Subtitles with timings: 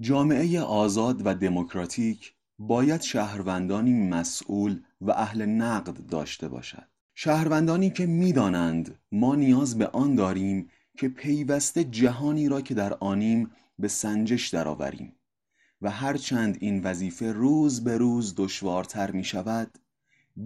[0.00, 6.88] جامعه آزاد و دموکراتیک باید شهروندانی مسئول و اهل نقد داشته باشد.
[7.14, 13.50] شهروندانی که می‌دانند ما نیاز به آن داریم که پیوسته جهانی را که در آنیم
[13.78, 15.12] به سنجش درآوریم
[15.82, 19.78] و هرچند این وظیفه روز به روز دشوارتر می شود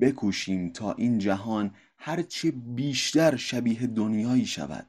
[0.00, 4.86] بکوشیم تا این جهان هرچه بیشتر شبیه دنیایی شود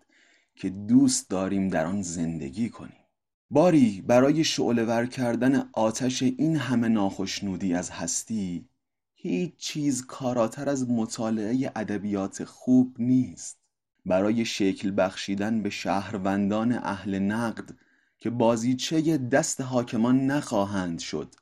[0.56, 3.03] که دوست داریم در آن زندگی کنیم.
[3.50, 8.70] باری برای شعله کردن آتش این همه ناخشنودی از هستی
[9.14, 13.58] هیچ چیز کاراتر از مطالعه ادبیات خوب نیست.
[14.06, 17.76] برای شکل بخشیدن به شهروندان اهل نقد
[18.20, 21.36] که بازیچه دست حاکمان نخواهند شد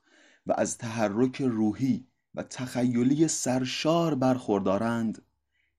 [0.45, 5.21] و از تحرک روحی و تخیلی سرشار برخوردارند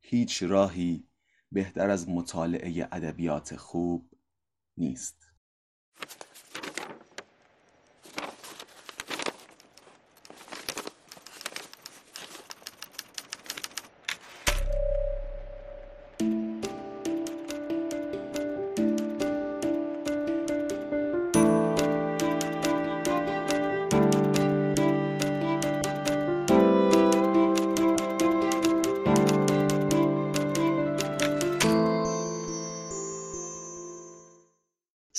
[0.01, 1.05] هیچ راهی
[1.53, 4.11] بهتر از مطالعه ادبیات خوب
[4.77, 5.22] نیست.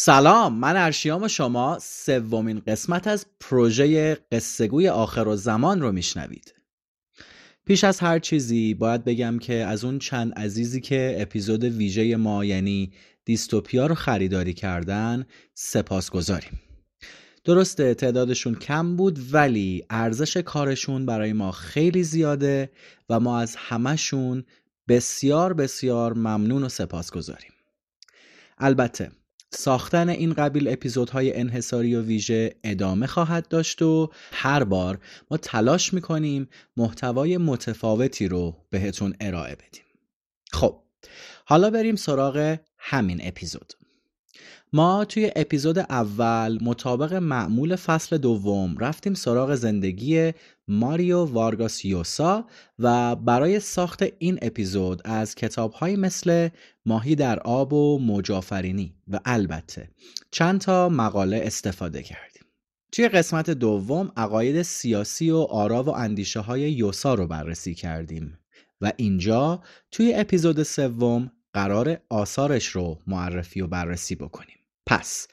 [0.06, 6.54] سلام من ارشیام شما سومین قسمت از پروژه قصهگوی آخر و زمان رو میشنوید.
[7.66, 12.46] پیش از هر چیزی باید بگم که از اون چند عزیزی که اپیزود ویژه ما
[12.46, 12.92] یعنی
[13.26, 16.62] دیستوپیا رو خریداری کردن سپاس گذاریم.
[17.44, 22.72] درسته تعدادشون کم بود ولی ارزش کارشون برای ما خیلی زیاده
[23.10, 24.44] و ما از همهشون
[24.88, 27.52] بسیار بسیار ممنون و سپاس گذاریم.
[28.58, 29.12] البته
[29.56, 35.00] ساختن این قبیل اپیزودهای انحصاری و ویژه ادامه خواهد داشت و هر بار
[35.32, 39.84] ما تلاش می‌کنیم محتوای متفاوتی رو بهتون ارائه بدیم.
[40.52, 40.80] خب
[41.46, 43.74] حالا بریم سراغ همین اپیزود.
[44.76, 50.32] ما توی اپیزود اول مطابق معمول فصل دوم رفتیم سراغ زندگی
[50.68, 52.46] ماریو وارگاس یوسا
[52.80, 56.50] و برای ساخت این اپیزود از کتابهایی مثل
[56.86, 59.90] ماهی در آب و موجافرینی و البته
[60.32, 62.44] چند تا مقاله استفاده کردیم.
[62.92, 68.40] توی قسمت دوم عقاید سیاسی و آرا و اندیشه های یوسا رو بررسی کردیم
[68.82, 74.58] و اینجا توی اپیزود سوم قرار آثارش رو معرفی و بررسی بکنیم.
[74.86, 75.28] پس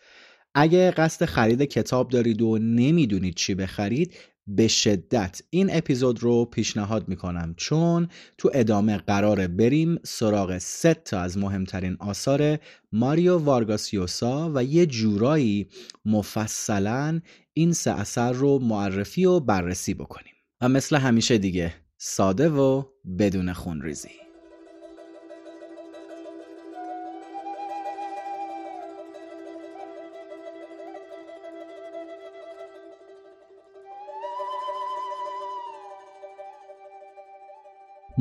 [0.55, 4.15] اگه قصد خرید کتاب دارید و نمی‌دونید چی بخرید
[4.47, 8.09] به شدت این اپیزود رو پیشنهاد می‌کنم چون
[8.39, 12.59] تو ادامه قراره بریم سراغ سه تا از مهمترین آثار
[12.93, 15.67] ماریو وارگاسیوسا و یه جورایی
[16.05, 17.21] مفصلا
[17.53, 20.35] این سه اثر رو معرفی و بررسی بکنیم.
[20.61, 22.85] و مثل همیشه دیگه ساده و
[23.19, 24.30] بدون خونریزی.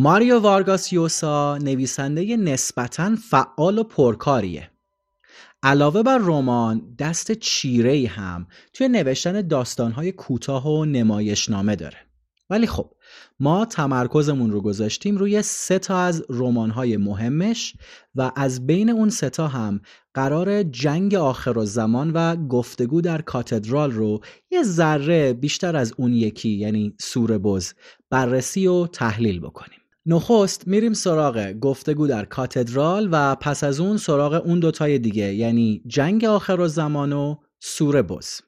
[0.02, 4.72] ماریو وارگاس یوسا نویسنده نسبتا فعال و پرکاریه.
[5.64, 11.98] علاوه بر رمان دست چیره هم توی نوشتن داستانهای کوتاه و نمایشنامه داره.
[12.50, 12.92] ولی خب
[13.40, 17.74] ما تمرکزمون رو گذاشتیم روی سه تا از رمان‌های مهمش
[18.16, 19.82] و از بین اون سه تا هم
[20.14, 24.20] قرار جنگ آخر و زمان و گفتگو در کاتدرال رو
[24.52, 27.74] یه ذره بیشتر از اون یکی یعنی سور بز
[28.10, 29.79] بررسی و تحلیل بکنیم.
[30.06, 35.84] نخست میریم سراغ گفتگو در کاتدرال و پس از اون سراغ اون دوتای دیگه یعنی
[35.88, 38.42] جنگ آخر و زمان و سور بز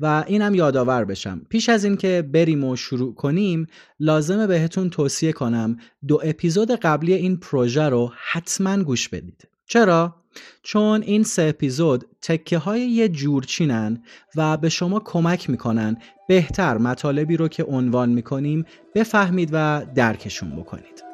[0.00, 1.42] و اینم یادآور بشم.
[1.50, 3.66] پیش از اینکه بریم و شروع کنیم
[4.00, 5.76] لازمه بهتون توصیه کنم
[6.08, 9.48] دو اپیزود قبلی این پروژه رو حتما گوش بدید.
[9.72, 10.14] چرا
[10.62, 14.02] چون این سه اپیزود تکه های یه جورچینن
[14.36, 15.96] و به شما کمک می‌کنن
[16.28, 18.64] بهتر مطالبی رو که عنوان می‌کنیم
[18.94, 21.04] بفهمید و درکشون بکنید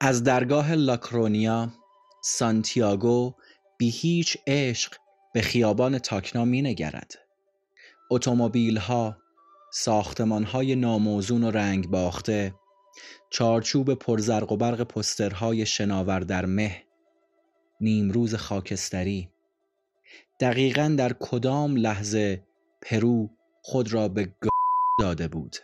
[0.00, 1.68] از درگاه لاکرونیا
[2.22, 3.34] سانتیاگو
[3.78, 4.94] بی هیچ عشق
[5.34, 7.18] به خیابان تاکنا می نگرد.
[8.10, 9.16] اتومبیل ها،
[9.72, 12.54] ساختمان های ناموزون و رنگ باخته،
[13.30, 16.82] چارچوب پرزرق و برق پسترهای شناور در مه،
[17.80, 19.30] نیمروز خاکستری.
[20.40, 22.46] دقیقا در کدام لحظه
[22.82, 23.30] پرو
[23.62, 24.48] خود را به گا
[25.00, 25.56] داده بود؟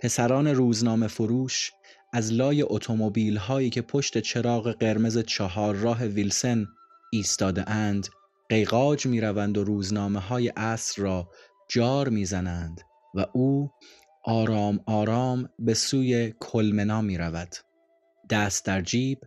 [0.00, 1.72] پسران روزنامه فروش
[2.12, 6.66] از لای اتومبیل هایی که پشت چراغ قرمز چهار راه ویلسن
[7.12, 8.08] ایستاده اند
[8.48, 11.28] قیقاج می روند و روزنامه های عصر را
[11.70, 12.80] جار می زنند
[13.14, 13.70] و او
[14.24, 17.56] آرام آرام به سوی کلمنا می رود.
[18.30, 19.18] دست در جیب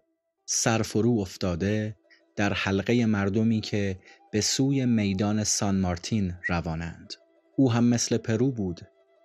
[0.46, 1.98] سرفرو افتاده
[2.36, 4.00] در حلقه مردمی که
[4.32, 7.14] به سوی میدان سان مارتین روانند.
[7.56, 8.82] او هم مثل پرو بود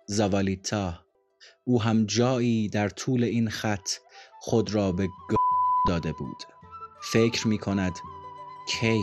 [0.07, 1.05] زاوالیتا.
[1.63, 3.89] او هم جایی در طول این خط
[4.41, 5.35] خود را به گ...
[5.87, 6.43] داده بود.
[7.01, 7.93] فکر می کند
[8.67, 9.01] کی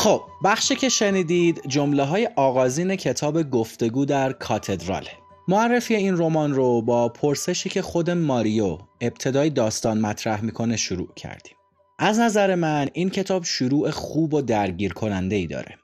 [0.00, 5.10] خب بخشی که شنیدید جمله های آغازین کتاب گفتگو در کاتدراله.
[5.48, 11.52] معرفی این رمان رو با پرسشی که خود ماریو ابتدای داستان مطرح می‌کنه شروع کردیم.
[11.98, 15.74] از نظر من این کتاب شروع خوب و درگیر کننده ای داره.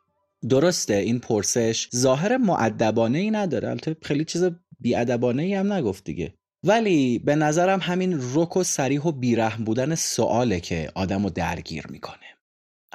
[0.49, 4.45] درسته این پرسش ظاهر معدبانه ای نداره البته خیلی چیز
[4.81, 6.35] بیادبانه ای هم نگفت دیگه.
[6.65, 11.87] ولی به نظرم همین رک و سریح و بیرحم بودن سواله که آدم رو درگیر
[11.91, 12.36] می‌کنه.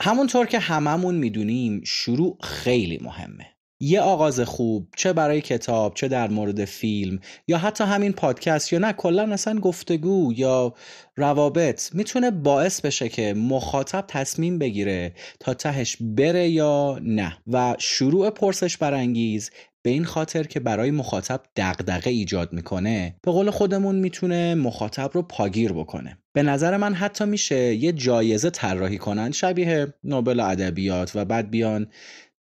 [0.02, 3.46] همونطور که هممون می‌دونیم شروع خیلی مهمه.
[3.84, 8.80] یه آغاز خوب چه برای کتاب چه در مورد فیلم یا حتی همین پادکست یا
[8.80, 10.74] نه کلا اصلا گفتگو یا
[11.16, 17.38] روابط می‌تونه باعث بشه که مخاطب تصمیم بگیره تا تهش بره یا نه.
[17.48, 19.52] و شروع پرسش برانگیز
[19.84, 25.22] به این خاطر که برای مخاطب دغدغه ایجاد می‌کنه به قول خودمون می‌تونه مخاطب رو
[25.22, 26.18] پاگیر بکنه.
[26.34, 31.88] به نظر من حتی میشه یه جایزه طراحی کنن شبیه نوبل ادبیات و بعد بیان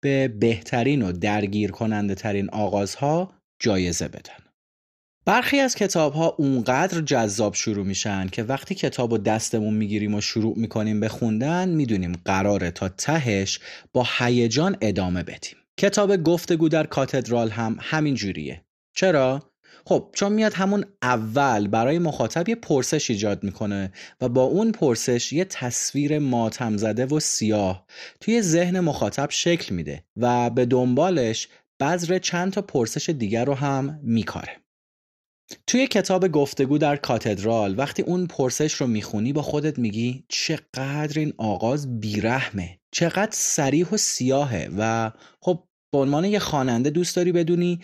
[0.01, 4.43] به بهترین و درگیر کننده ترین آغازها جایزه بدن.
[5.25, 10.21] برخی از کتاب ها اونقدر جذاب شروع میشن که وقتی کتاب و دستمون می‌گیریم و
[10.21, 13.59] شروع می‌کنیم به خوندن می‌دونیم قراره تا تهش
[13.93, 15.58] با هیجان ادامه بدیم.
[15.79, 18.65] کتاب گفتگو در کاتدرال هم همین جوریه
[18.95, 19.51] چرا؟
[19.85, 23.91] خب چون میاد همون اول برای مخاطب یه پرسش ایجاد می‌کنه
[24.21, 27.85] و با اون پرسش یه تصویر ماتم زده و سیاه
[28.19, 31.47] توی ذهن مخاطب شکل میده و به دنبالش
[31.79, 34.51] بذر چند تا پرسش دیگر رو هم میکاره
[35.67, 41.33] توی کتاب گفتگو در کاتدرال وقتی اون پرسش رو می‌خونی با خودت میگی چقدر این
[41.37, 45.11] آغاز بیرحمه چقدر سریح و سیاهه و
[45.41, 47.79] خب به عنوان یه خواننده دوست داری بدونی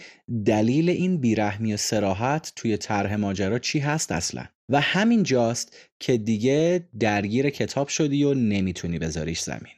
[0.46, 6.18] دلیل این بیرحمی و سراحت توی طرح ماجرا چی هست اصلا؟ و همین جاست که
[6.18, 9.74] دیگه درگیر کتاب شدی و نمی‌تونی بذاریش زمین.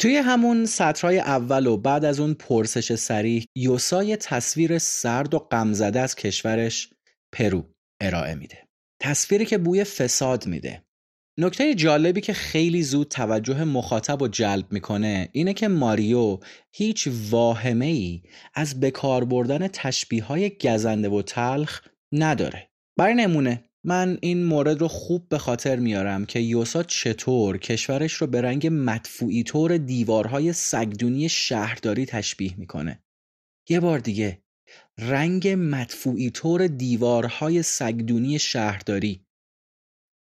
[0.00, 6.00] توی همون سطرهای اول و بعد از اون پرسش سریح یوسای تصویر سرد و غمزده
[6.00, 6.90] از کشورش
[7.32, 7.64] پرو
[8.00, 8.58] ارائه میده.
[9.02, 10.82] تصویری که بوی فساد میده.
[11.40, 16.38] نکته جالبی که خیلی زود توجه مخاطب رو جلب می‌کنه اینه که ماریو
[16.72, 18.22] هیچ واهمه ای
[18.54, 21.80] از بکار بردن تشبیه های گزنده و تلخ
[22.12, 22.68] نداره.
[22.96, 28.26] برای نمونه من این مورد رو خوب به خاطر میارم که یوسا چطور کشورش رو
[28.26, 33.02] به رنگ مدفوعی طور دیوارهای سگدونی شهرداری تشبیه می‌کنه.
[33.68, 34.42] یه بار دیگه
[34.98, 39.27] رنگ مدفوعی طور دیوارهای سگدونی شهرداری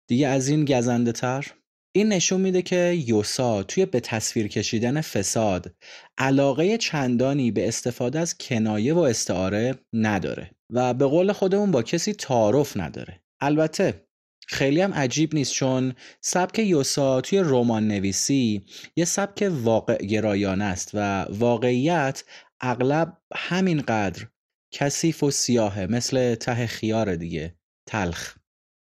[0.08, 1.46] دیگه از این گزنده تر.
[1.92, 5.74] این نشون میده که یوسا توی به تصویر کشیدن فساد
[6.18, 12.12] علاقه چندانی به استفاده از کنایه و استعاره نداره و به قول خودمون با کسی
[12.12, 13.20] تعارف نداره.
[13.40, 14.08] البته
[14.48, 20.90] خیلی هم عجیب نیست چون سبک یوسا توی رمان نویسی یه سبک واقع گرایانه است
[20.94, 22.24] و واقعیت
[22.60, 24.26] اغلب همینقدر
[24.74, 27.54] کثیف و سیاهه مثل ته خیار دیگه
[27.88, 28.37] تلخ.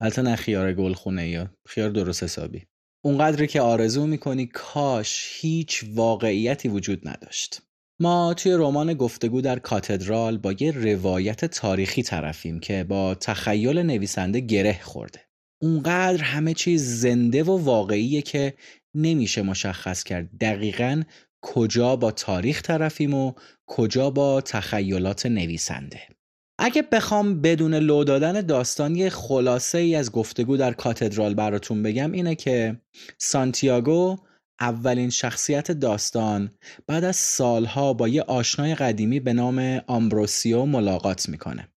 [0.02, 2.66] البته نه خیار گلخونه یا خیار درست حسابی.
[3.04, 7.62] اونقدری که آرزو می‌کنی کاش هیچ واقعیتی وجود نداشت.
[8.00, 14.40] ما توی رمان گفتگو در کاتدرال با یه روایت تاریخی طرفیم که با تخیل نویسنده
[14.40, 15.20] گره خورده.
[15.62, 18.54] اونقدر همه چیز زنده و واقعیه که
[18.96, 21.04] نمیشه مشخص کرد دقیقا
[21.42, 23.34] کجا با تاریخ طرفیم و
[23.66, 26.02] کجا با تخیلات نویسنده.
[26.64, 32.36] اگه بخوام بدون لو دادن داستانی خلاصه ای از گفتگو در کاتدرال براتون بگم اینه
[32.36, 32.82] که
[33.18, 34.18] سانتیاگو
[34.60, 36.52] اولین شخصیت داستان
[36.88, 41.68] بعد از سالها با یه آشنای قدیمی به نام آمبروسیو ملاقات می‌کنه.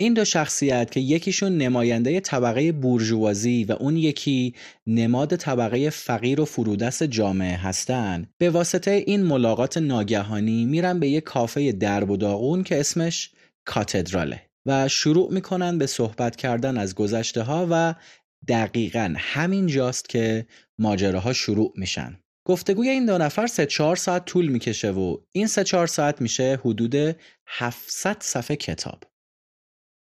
[0.00, 4.54] این دو شخصیت که یکیشون نماینده طبقه بورژوازی و اون یکی
[4.86, 11.20] نماد طبقه فقیر و فرودست جامعه هستن به واسطه این ملاقات ناگهانی میرن به یه
[11.20, 13.30] کافه درب و داغون که اسمش
[13.64, 17.94] کاتدراله و شروع می‌کنن به صحبت کردن از گذشته ها و
[18.48, 20.46] دقیقا همین جاست که
[20.78, 22.18] ماجراها شروع میشن.
[22.46, 26.60] گفتگوی این دو نفر سه چهار ساعت طول می‌کشه و این سه چهار ساعت میشه
[26.64, 27.16] حدود
[27.46, 29.04] 700 صفحه کتاب.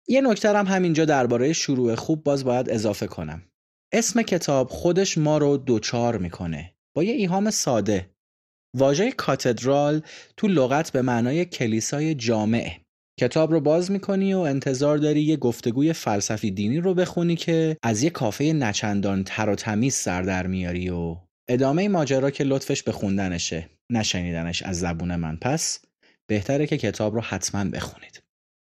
[0.08, 3.42] یه نکته هم همینجا درباره شروع خوب باز باید اضافه کنم.
[3.92, 6.74] اسم کتاب خودش ما رو دوچار می‌کنه.
[6.94, 8.10] با یه ایهام ساده.
[8.76, 10.02] واژه کاتدرال
[10.36, 12.70] تو لغت به معنای کلیسای جامع.
[13.20, 18.02] کتاب رو باز می‌کنی و انتظار داری یه گفتگوی فلسفی دینی رو بخونی که از
[18.02, 21.16] یه کافه نچندان تر و تمیز سر در میاری و
[21.48, 25.36] ادامه ماجرا که لطفش به خوندنشه نشنیدنش از زبون من.
[25.36, 25.80] پس
[26.26, 28.22] بهتره که کتاب رو حتما بخونید.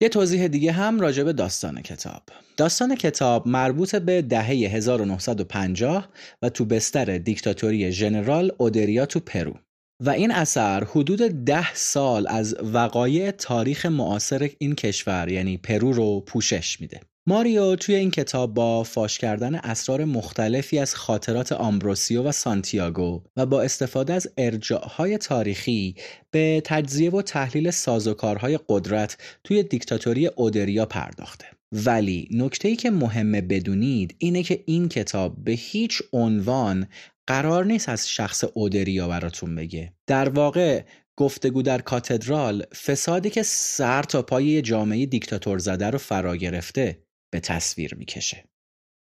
[0.02, 2.22] یه توضیح دیگه هم راجع به داستان کتاب.
[2.56, 6.08] داستان کتاب مربوط به دهه 1950
[6.42, 9.54] و تو بستر دیکتاتوری ژنرال اودریا تو پرو.
[10.00, 16.20] و این اثر حدود ده سال از وقایع تاریخ معاصر این کشور یعنی پرو رو
[16.20, 22.32] پوشش میده ماریو توی این کتاب با فاش کردن اسرار مختلفی از خاطرات آمبروسیو و
[22.32, 25.94] سانتیاگو و با استفاده از ارجاعهای تاریخی
[26.30, 31.46] به تجزیه و تحلیل سازوکارهای قدرت توی دیکتاتوری اودریا پرداخته.
[31.72, 36.86] ولی نکته ای که مهمه بدونید اینه که این کتاب به هیچ عنوان
[37.26, 39.92] قرار نیست از شخص اودریا براتون بگه.
[40.06, 40.84] در واقع
[41.16, 47.40] گفتگو در کاتدرال فسادی که سر تا پای جامعه دیکتاتور زده رو فرا گرفته به
[47.40, 48.44] تصویر می‌کشه.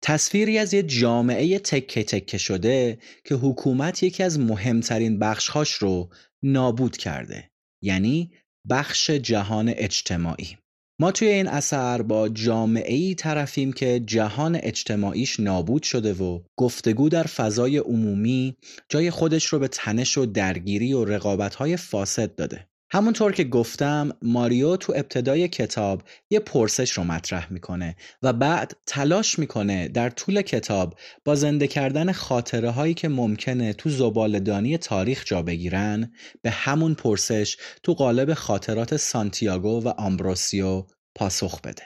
[0.02, 6.08] تصویری از یه جامعه تکه تکه شده که حکومت یکی از مهمترین بخشهاش رو
[6.42, 7.50] نابود کرده
[7.82, 8.32] یعنی
[8.70, 10.58] بخش جهان اجتماعی
[11.00, 17.09] ما توی این اثر با جامعه ای طرفیم که جهان اجتماعیش نابود شده و گفتگو
[17.09, 18.57] در فضای عمومی
[18.88, 22.67] جای خودش رو به تنش و درگیری و رقابت‌های فاسد داده.
[22.90, 29.38] همونطور که گفتم ماریو تو ابتدای کتاب یه پرسش رو مطرح می‌کنه و بعد تلاش
[29.38, 35.42] می‌کنه در طول کتاب با زنده کردن خاطره هایی که ممکنه تو زبالدانی تاریخ جا
[35.42, 41.83] بگیرن به همون پرسش تو قالب خاطرات سانتیاگو و آمبروسیو پاسخ بده.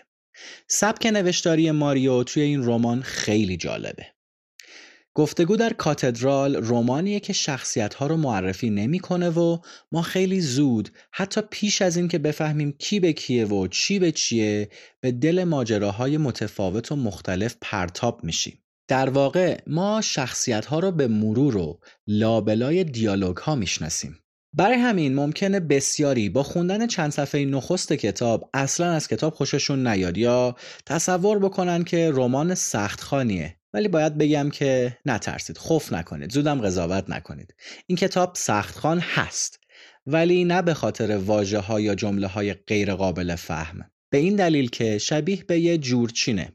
[0.69, 4.07] سبک نوشتاری ماریو توی این رمان خیلی جالبه.
[5.15, 9.59] گفتگو در کاتدرال رومانیه که شخصیت ها رو معرفی نمی‌کنه و
[9.93, 14.13] ما خیلی زود حتی پیش از این که بفهمیم کی به کیه و چی به
[14.13, 14.69] چیه
[15.01, 18.59] به دل ماجراهای متفاوت و مختلف پرتاب میشیم.
[18.89, 24.19] در واقع ما شخصیت ها رو به مرور و لابلای دیالوگ ها می‌شناسیم.
[24.55, 30.19] برای همین ممکنه بسیاری با خوندن چند صفحه نخست کتاب اصلا از کتاب خوششون نیاد
[30.19, 35.59] یا تصور بکنن که رمان سختخانیه ولی باید بگم که نترسید.
[35.59, 36.33] خوف نکنید.
[36.33, 37.55] زودم قضاوت نکنید.
[37.87, 39.59] این کتاب سختخان هست
[40.07, 43.91] ولی نه به خاطر واجه ها یا جمله های غیر قابل فهم.
[44.11, 46.53] به این دلیل که شبیه به یه جورچینه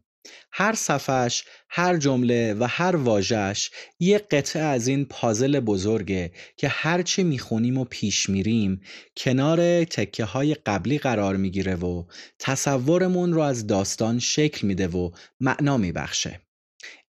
[0.52, 3.70] هر صفحش، هر جمله و هر واژش
[4.00, 8.82] یه قطعه از این پازل بزرگه که هرچی می‌خونیم و پیش میریم
[9.18, 12.04] کنار تکه های قبلی قرار می‌گیره و
[12.40, 16.47] تصورمون رو از داستان شکل میده و معنا میبخشه.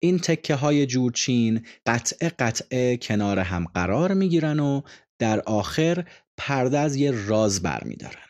[0.06, 4.82] این تکه های جورچین قطعه قطعه کنار هم قرار می‌گیرن و
[5.20, 6.06] در آخر
[6.38, 8.26] پرده از یه راز برمیدارن.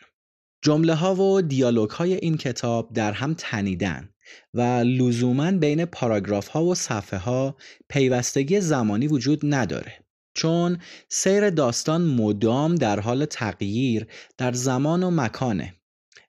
[0.62, 4.08] جمله ها و دیالوگ های این کتاب در هم تنیدن
[4.54, 7.56] و لزوما بین پاراگراف ها و صفحه ها
[7.88, 9.92] پیوستگی زمانی وجود نداره
[10.34, 10.78] چون
[11.08, 14.06] سیر داستان مدام در حال تغییر
[14.38, 15.74] در زمان و مکانه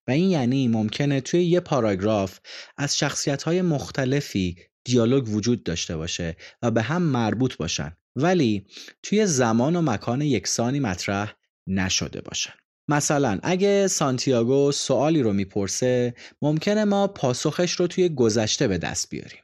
[0.07, 2.39] و این یعنی ممکنه توی یه پاراگراف
[2.77, 4.57] از شخصیت های مختلفی
[4.87, 7.97] دیالوگ وجود داشته باشه و به هم مربوط باشن.
[8.15, 8.65] ولی
[9.03, 11.33] توی زمان و مکان یکسانی مطرح
[11.67, 12.53] نشده باشن
[12.89, 19.39] مثلا اگه سانتیاگو سوالی رو می‌پرسه ممکنه ما پاسخش رو توی گذشته به دست بیاریم.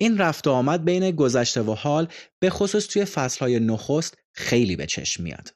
[0.00, 4.86] این رفت و آمد بین گذشته و حال به خصوص توی فصلهای نخست خیلی به
[4.86, 5.54] چشم میاد.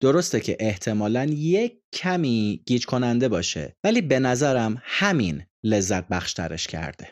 [0.00, 7.08] درسته که احتمالا یک کمی گیج کننده باشه ولی به نظرم همین لذت بخشترش کرده.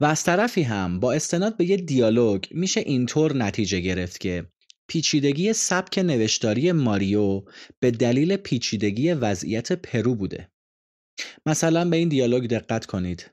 [0.00, 4.46] و از طرفی هم با استناد به یه دیالوگ میشه اینطور نتیجه گرفت که
[4.88, 7.42] پیچیدگی سبک نوشتاری ماریو
[7.80, 10.50] به دلیل پیچیدگی وضعیت پرو بوده.
[11.46, 13.30] مثلا به این دیالوگ دقت کنید.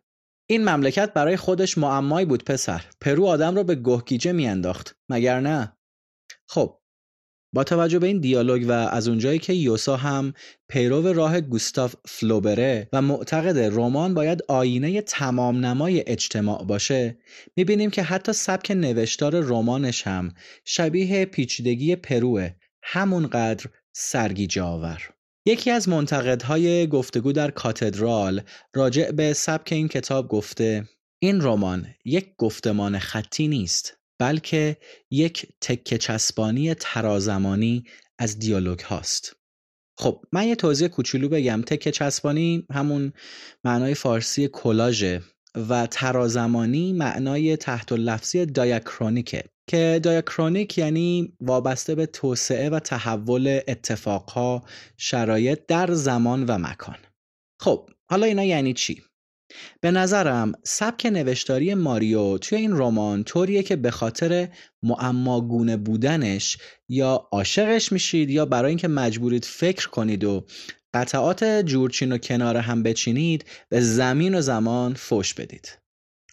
[0.49, 2.85] این مملکت برای خودش معمایی بود پسر.
[3.01, 4.95] پرو آدم رو به گهگیجه میانداخت.
[5.09, 5.77] مگر نه؟
[6.49, 6.79] خب
[7.53, 10.33] با توجه به این دیالوگ و از اونجایی که یوسا هم
[10.67, 17.17] پیرو راه گوستاف فلوبره و معتقد رمان باید آینه تمام نمای اجتماع باشه
[17.55, 20.33] می‌بینیم که حتی سبک نوشتار رمانش هم
[20.65, 22.49] شبیه پیچیدگی پروه
[22.83, 25.09] همونقدر سرگیجه آور
[25.45, 28.41] یکی از منتقدهای گفتگو در کاتدرال
[28.73, 34.02] راجع به سبک این کتاب گفته این رمان یک گفتمان خطی نیست.
[34.19, 34.77] بلکه
[35.11, 37.83] یک تکه چسبانی ترازمانی
[38.19, 39.35] از دیالوگ هاست.
[39.97, 41.61] خب من یه توضیح کوچولو بگم.
[41.61, 43.13] تکه چسبانی همون
[43.63, 45.21] معنای فارسی کلاژه
[45.69, 54.63] و ترازمانی معنای تحت لفظی دایاکرونیکه که دایاکرونیک یعنی وابسته به توسعه و تحول اتفاقها
[54.97, 56.97] شرایط در زمان و مکان.
[57.59, 59.03] خب حالا اینا یعنی چی؟
[59.81, 64.47] به نظرم سبک نوشتاری ماریو توی این رمان طوریه که به خاطر
[64.83, 66.57] معماگونه بودنش
[66.89, 70.45] یا عاشقش میشید یا برای اینکه مجبورید فکر کنید و
[70.93, 75.77] قطعات جورچین و کنار هم بچینید به زمین و زمان فوش بدید.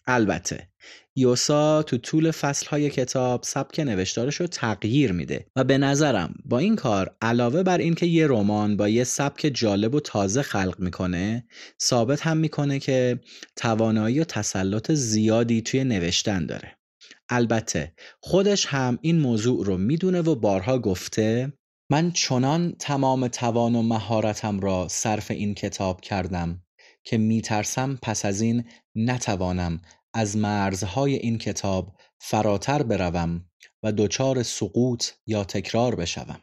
[0.07, 0.67] البته
[1.15, 6.75] یوسا تو طول فصلهای کتاب سبک نوشتارش رو تغییر میده و به نظرم با این
[6.75, 11.47] کار علاوه بر اینکه یه رمان با یه سبک جالب و تازه خلق می‌کنه
[11.81, 13.19] ثابت هم می‌کنه که
[13.55, 16.77] توانایی و تسلط زیادی توی نوشتن داره.
[17.29, 21.53] البته خودش هم این موضوع رو می‌دونه و بارها گفته
[21.91, 26.63] من چنان تمام توان و مهارتم را صرف این کتاب کردم
[27.03, 28.63] که میترسم پس از این
[28.95, 29.81] نتوانم
[30.13, 33.45] از مرزهای این کتاب فراتر بروم
[33.83, 36.39] و دچار سقوط یا تکرار بشوم.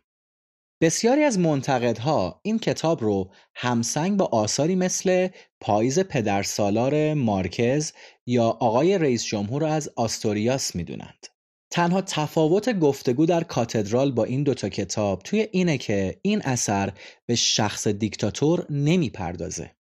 [0.80, 5.28] بسیاری از منتقدها این کتاب رو همسنگ با آثاری مثل
[5.60, 7.92] پاییز پدرسالار مارکز
[8.26, 11.26] یا آقای رئیس جمهور از آستوریاس می‌دونند.
[11.70, 16.92] تنها تفاوت گفتگو در کاتدرال با این دوتا کتاب توی اینه که این اثر
[17.26, 19.77] به شخص دیکتاتور نمی‌پردازه.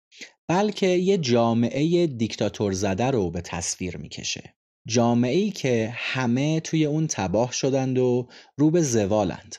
[0.48, 4.56] بلکه یه جامعه دیکتاتور زده رو به تصویر می‌کشه.
[4.88, 9.56] جامعه ای که همه توی اون تباه شدند و رو به زوالند.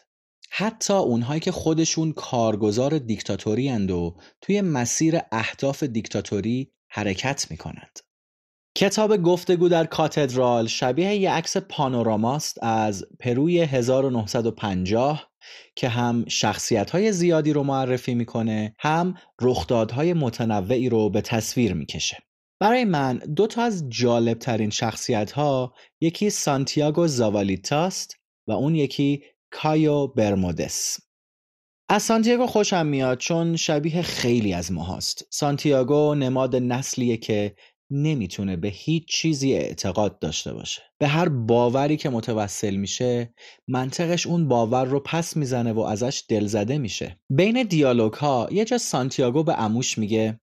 [0.50, 7.99] حتی اونهایی که خودشون کارگزار دیکتاتوری اند و توی مسیر اهداف دیکتاتوری حرکت می‌کنند.
[8.76, 15.34] کتاب گفتگو در کاتدرال شبیه یه عکس پانوراماست از پروی 1950
[15.77, 22.19] که هم شخصیت های زیادی رو معرفی می‌کنه هم رخدادهای متنوعی رو به تصویر می‌کشه.
[22.61, 29.23] برای من دو تا از جالب ترین شخصیت ها یکی سانتیاگو زاوالیتاست و اون یکی
[29.50, 30.99] کایو برمودس.
[31.89, 35.26] از سانتیاگو خوشم میاد چون شبیه خیلی از ماهاست.
[35.30, 37.54] سانتیاگو نماد نسلیه که
[37.97, 40.83] نمی‌تونه به هیچ چیزی اعتقاد داشته باشه.
[40.99, 43.35] به هر باوری که متوسل میشه
[43.69, 47.21] منطقش اون باور رو پس می‌زنه و ازش دلزده میشه.
[47.30, 50.41] بین دیالوگ ها یه جا سانتیاگو به اموش میگه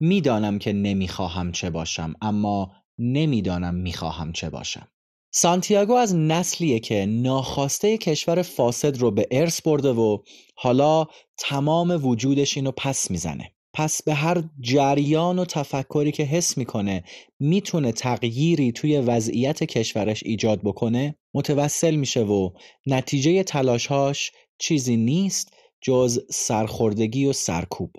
[0.00, 4.88] می‌دانم که نمی‌خواهم چه باشم اما نمی‌دانم می‌خواهم چه باشم.
[5.34, 10.18] سانتیاگو از نسلیه که ناخواسته کشور فاسد رو به ارث برده و
[10.56, 11.06] حالا
[11.38, 13.53] تمام وجودش اینو پس می‌زنه.
[13.74, 17.04] پس به هر جریان و تفکری که حس می‌کنه
[17.40, 22.50] می‌تونه تغییری توی وضعیت کشورش ایجاد بکنه؟ متوسل میشه و
[22.86, 27.90] نتیجه تلاشهاش چیزی نیست جز سرخوردگی و سرکوب.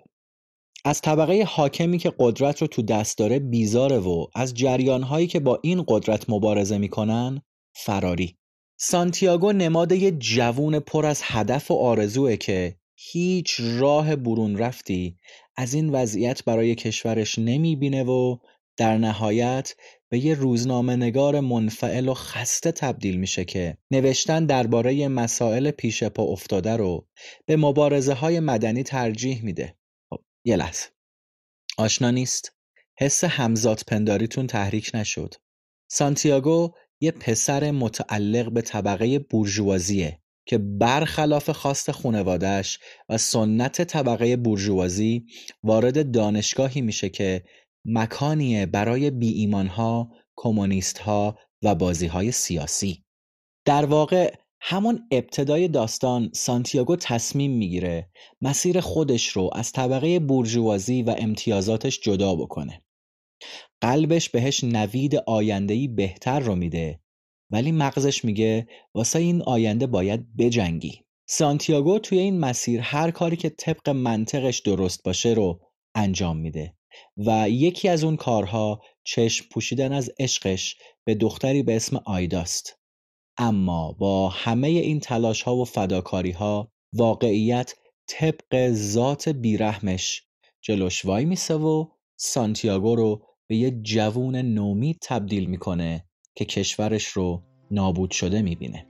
[0.86, 5.60] از طبقه حاکمی که قدرت رو تو دست داره بیزاره و از جریانهایی که با
[5.64, 7.42] این قدرت مبارزه می‌کنن
[7.76, 8.38] فراری.
[8.80, 15.18] سانتیاگو نماد یه جوون پر از هدف و آرزوه که هیچ راه برون رفتی
[15.58, 18.38] از این وضعیت برای کشورش نمی‌بینه و
[18.78, 19.76] در نهایت
[20.10, 26.24] به یه روزنامه نگار منفعل و خسته تبدیل میشه که نوشتن درباره مسائل پیش پا
[26.24, 27.08] افتاده رو
[27.46, 29.78] به مبارزه های مدنی ترجیح میده.
[30.10, 30.86] خب یه لحظه.
[31.78, 32.52] آشنا نیست؟
[33.00, 35.34] حس همزاد پنداریتون تحریک نشد.
[35.92, 40.20] سانتیاگو یه پسر متعلق به طبقه بورژوازیه.
[40.46, 42.80] که برخلاف خواست خونوادش
[43.10, 45.26] و سنت طبقه بورژوازی
[45.64, 47.44] وارد دانشگاهی میشه که
[47.86, 53.04] مکانیه برای بی ایمانها، کمونیستها و بازیهای سیاسی.
[53.66, 58.10] در واقع همون ابتدای داستان سانتیاگو تصمیم می‌گیره
[58.42, 62.82] مسیر خودش رو از طبقه بورژوازی و امتیازاتش جدا بکنه.
[63.82, 67.00] قلبش بهش نوید آیندهی بهتر رو میده
[67.50, 71.02] ولی مغزش میگه واسه این آینده باید بجنگی.
[71.28, 75.62] سانتیاگو توی این مسیر هر کاری که طبق منطقش درست باشه رو
[75.96, 76.74] انجام میده
[77.18, 82.80] و یکی از اون کارها چشم پوشیدن از عشقش به دختری به اسم آیداست.
[83.38, 87.74] اما با همه این تلاش ها و فداکاری ها واقعیت
[88.08, 90.24] طبق ذات بیرحمش
[90.62, 91.86] جلوش وای میسه و
[92.20, 98.88] سانتیاگو رو به یه جوون نومید تبدیل می‌کنه که کشورش رو نابود شده می‌بینه.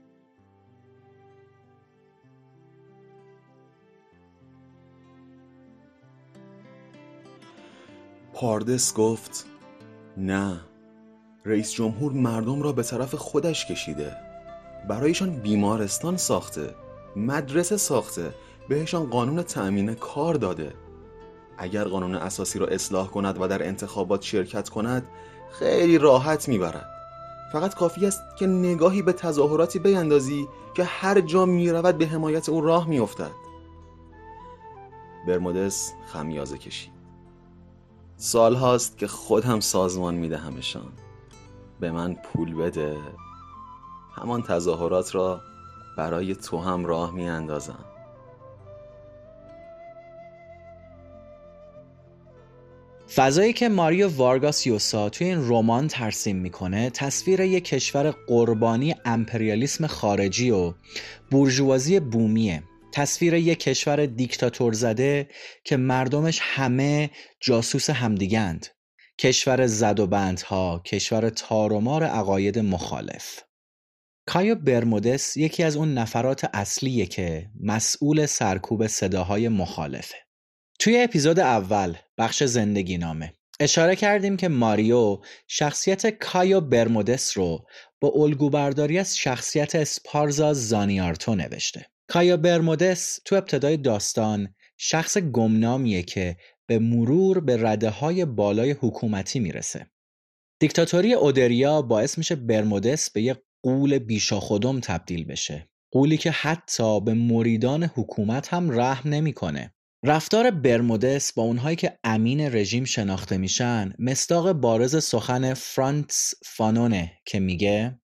[8.33, 9.45] پاردس گفت
[10.17, 10.59] نه
[11.45, 14.15] رئیس جمهور مردم را به طرف خودش کشیده.
[14.89, 16.75] برایشان بیمارستان ساخته
[17.15, 18.33] مدرسه ساخته
[18.69, 20.73] بهشان قانون تأمین کار داده.
[21.57, 25.07] اگر قانون اساسی را اصلاح کند و در انتخابات شرکت کند
[25.51, 26.94] خیلی راحت می‌برد.
[27.51, 32.61] فقط کافی است که نگاهی به تظاهراتی بیندازی که هر جا می‌رود به حمایت او
[32.61, 33.31] راه میافتد.
[35.27, 36.91] برمودس خمیازه کشید.
[38.17, 40.91] سال هاست که خودم سازمان میدهمشان.
[41.79, 42.97] به من پول بده.
[44.15, 45.41] همان تظاهرات را
[45.97, 47.85] برای تو هم راه میاندازم.
[53.13, 59.87] فضایی که ماریو وارگاس یوسا توی این رمان ترسیم می‌کنه تصویر یک کشور قربانی امپریالیسم
[59.87, 60.73] خارجی و
[61.31, 62.63] بورژوازی بومیه.
[62.93, 65.29] تصویر یک کشور دیکتاتور زده
[65.63, 67.09] که مردمش همه
[67.41, 68.67] جاسوس همدیگند
[69.19, 73.39] کشور زد و بندها کشور تارومار عقاید مخالف.
[74.27, 80.17] کایو برمودس یکی از اون نفرات اصلیه که مسئول سرکوب صداهای مخالفه.
[80.79, 83.33] توی اپیزود اول بخش زندگی نامه.
[83.59, 87.65] اشاره کردیم که ماریو شخصیت کایو برمودس رو
[88.01, 91.85] با الگوبرداری از شخصیت اسپارزا زانیارتو نوشته.
[92.07, 99.39] کایو برمودس تو ابتدای داستان شخص گمنامیه که به مرور به رده های بالای حکومتی
[99.39, 99.87] می‌رسه.
[100.59, 105.69] دیکتاتوری اودریا باعث میشه برمودس به یه قول بیشا خودم تبدیل بشه.
[105.91, 109.74] قولی که حتی به مریدان حکومت هم رحم نمی‌کنه.
[110.07, 117.39] رفتار برمودس با اونهایی که امین رژیم شناخته میشن مستاق بارز سخن فرانتس فانونه که
[117.39, 117.99] میگه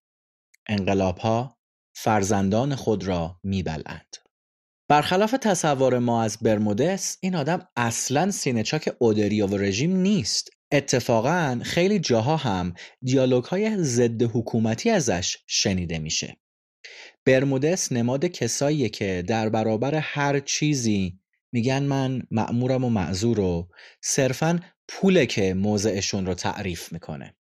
[0.67, 1.57] انقلاب ها
[1.95, 4.15] فرزندان خود را میبلند
[4.89, 10.49] برخلاف تصور ما از برمودس این آدم اصلا سینهچاک اودریا و رژیم نیست.
[10.71, 16.37] اتفاقا خیلی جاها هم دیالوگ های ضد حکومتی ازش شنیده میشه.
[17.25, 21.20] برمودس نماد کساییه که در برابر هر چیزی
[21.51, 23.69] میگن من مأمورم و معذور و
[24.03, 27.35] صرفا پوله که موضعشون رو تعریف می‌کنه.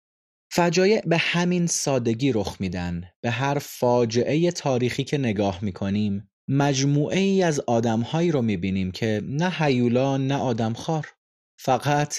[0.52, 7.42] فجایع به همین سادگی رخ میدن به هر فاجعه تاریخی که نگاه می‌کنیم مجموعه ای
[7.42, 11.06] از آدمهایی رو می‌بینیم که نه حیولا نه آدمخوار
[11.58, 12.16] فقط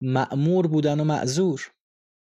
[0.00, 1.70] مأمور بودن و معذور.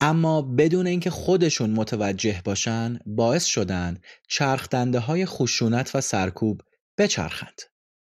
[0.01, 6.61] اما بدون اینکه خودشون متوجه باشن باعث شدن چرخدنده های خشونت و سرکوب
[6.99, 7.61] بچرخند.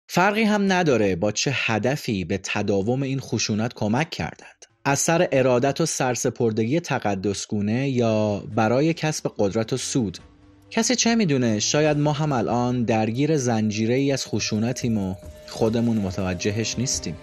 [0.09, 4.67] فرقی هم نداره با چه هدفی به تداوم این خشونت کمک کردند.
[4.85, 10.19] از سر ارادت و سرسپردگی تقدسگونه یا برای کسب قدرت و سود.
[10.71, 15.15] کسی چه می‌دونه؟ شاید ما هم الان درگیر زنجیره ای از خشونتیم و
[15.49, 17.17] خودمون متوجهش نیستیم.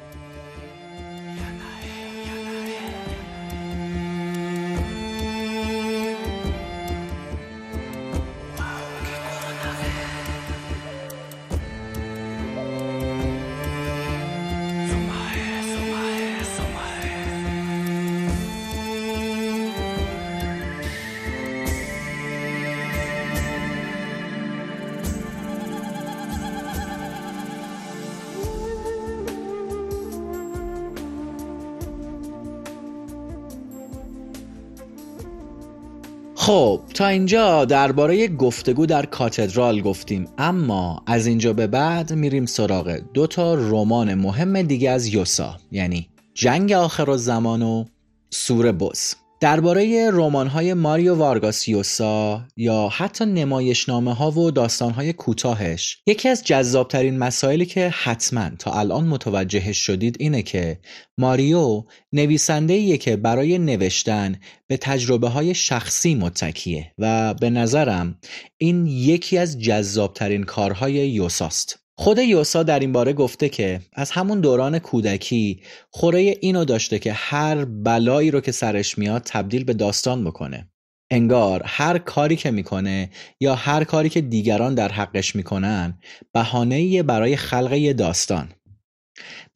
[36.94, 40.28] تا اینجا درباره گفتگو در کاتدرال گفتیم.
[40.38, 45.58] اما از اینجا به بعد میریم سراغ دو تا رمان مهم دیگه از یوسا.
[45.72, 47.86] یعنی جنگ آخر زمان و
[48.30, 50.12] سور بز درباره
[50.54, 57.66] های ماریو وارگاسیوسا یا حتی نمایشنامه ها و داستان های کوتاهش یکی از جذابترین مسائلی
[57.66, 60.80] که حتما تا الان متوجهش شدید اینه که
[61.18, 64.36] ماریو نویسنده که برای نوشتن
[64.68, 68.20] به تجربه های شخصی متکیه و به نظرم
[68.58, 71.83] این یکی از جذابترین کارهای یوساست.
[72.04, 77.14] خود یوسا در این باره گفته که از همون دوران کودکی خوره اینو داشته که
[77.14, 80.70] هر بلایی رو که سرش میاد تبدیل به داستان بکنه.
[81.12, 86.00] انگار هر کاری که می‌کنه یا هر کاری که دیگران در حقش می‌کنن
[86.34, 88.50] بهانه برای خلق یه داستان.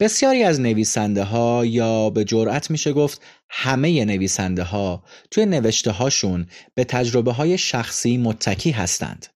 [0.00, 6.46] بسیاری از نویسنده ها یا به جرأت میشه گفت همه نویسنده ها توی نوشته هاشون
[6.74, 9.26] به تجربه های شخصی متکی هستند.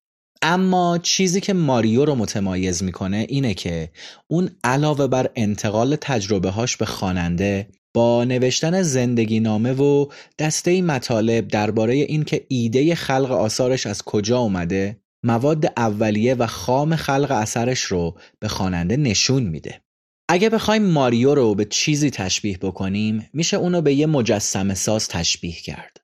[0.42, 3.90] اما چیزی که ماریو رو متمایز می‌کنه اینه که
[4.28, 10.06] اون علاوه بر انتقال تجربه هاش به خواننده با نوشتن زندگی نامه و
[10.38, 17.30] دسته مطالب درباره اینکه ایده خلق آثارش از کجا اومده مواد اولیه و خام خلق
[17.30, 19.80] اثرش رو به خواننده نشون میده.
[20.28, 25.52] اگه بخوایم ماریو رو به چیزی تشبیه بکنیم میشه اونو به یه مجسم ساز تشبیه
[25.52, 26.01] کرد.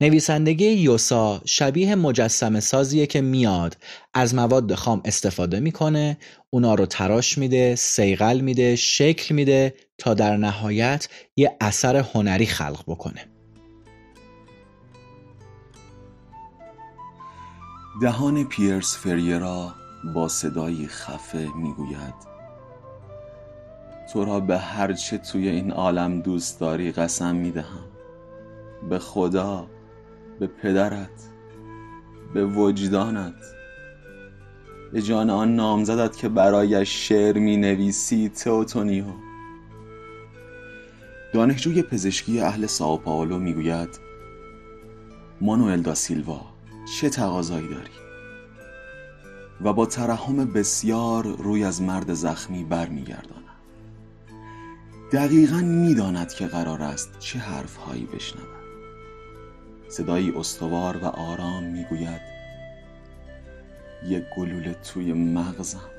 [0.00, 3.76] نویسندگی یوسا شبیه مجسم سازیه که میاد
[4.14, 6.18] از مواد خام استفاده می‌کنه
[6.50, 12.82] اونا رو تراش میده سیغل میده شکل میده تا در نهایت یه اثر هنری خلق
[12.86, 13.26] بکنه.
[18.02, 19.74] دهان پیرس فریرا
[20.14, 22.14] با صدایی خفه می‌گوید
[24.12, 27.95] تو را به هرچه توی این عالم دوست داری قسم می‌دهم.
[28.90, 29.66] به خدا
[30.40, 31.28] به پدرت
[32.34, 33.34] به وجدانت.
[34.92, 39.04] به جان آن نامزدت که برایش شعر می نویسی تئوتونیو.
[41.34, 43.88] دانشجوی پزشکی اهل ساو پائولو می‌گوید
[45.40, 46.40] مانوئل دا سیلوا
[47.00, 47.90] چه تقاضایی داری؟
[49.60, 53.42] و با ترحم بسیار روی از مرد زخمی برمیگرداند.
[55.12, 58.55] دقیقا می‌داند که قرار است چه حرفهایی بشنود.
[59.88, 62.20] صدایی استوار و آرام می‌گوید.
[64.06, 65.90] یک گلوله توی مغزم.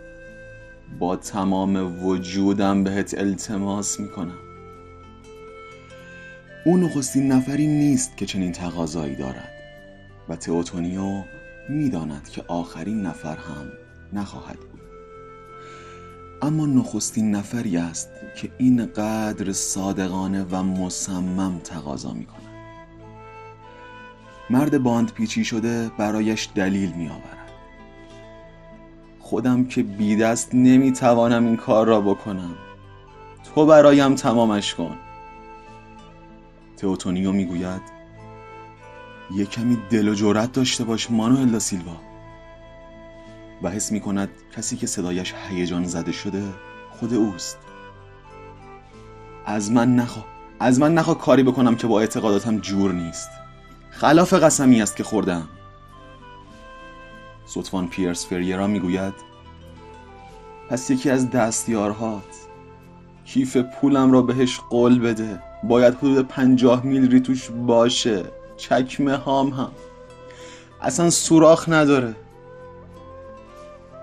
[1.00, 4.38] با تمام وجودم بهت التماس می‌کنم.
[6.66, 9.52] او نخستین نفری نیست که چنین تقاضایی دارد
[10.30, 11.24] و تئوتونیو
[11.70, 13.72] می‌داند که آخرین نفر هم
[14.14, 14.82] نخواهد بود.
[16.42, 22.47] اما نخستین نفری است که این قدر صادقانه و مصمم تقاضا می کند
[24.50, 27.52] مرد باند پیچی شده برایش دلیل می آورد
[29.20, 32.56] خودم که بیدست نمی توانم این کار را بکنم.
[33.56, 34.98] تو برایم تمامش کن.
[36.78, 37.82] تئوتونیو می‌گوید
[39.36, 41.98] یه کمی دل و جرأت داشته باش مانوئل دا سیلوا.
[43.64, 46.44] و حس می کند کسی که صدایش هیجان زده شده
[47.00, 47.58] خود اوست.
[49.46, 50.24] از من نخوا
[50.60, 53.30] از من نخوا کاری بکنم که با اعتقاداتم جور نیست.
[54.00, 55.48] خلاف قسمی است که خوردم.
[57.46, 59.14] سوتوان پیرس فریرا می‌گوید
[60.70, 62.36] پس یکی از دستیارهات
[63.26, 65.40] کیف پولم را بهش قول بده.
[65.64, 68.26] باید حدود پنجاه میل ریتوش باشه.
[68.58, 69.72] چکمه هام هم.
[70.82, 72.16] اصلا سوراخ نداره.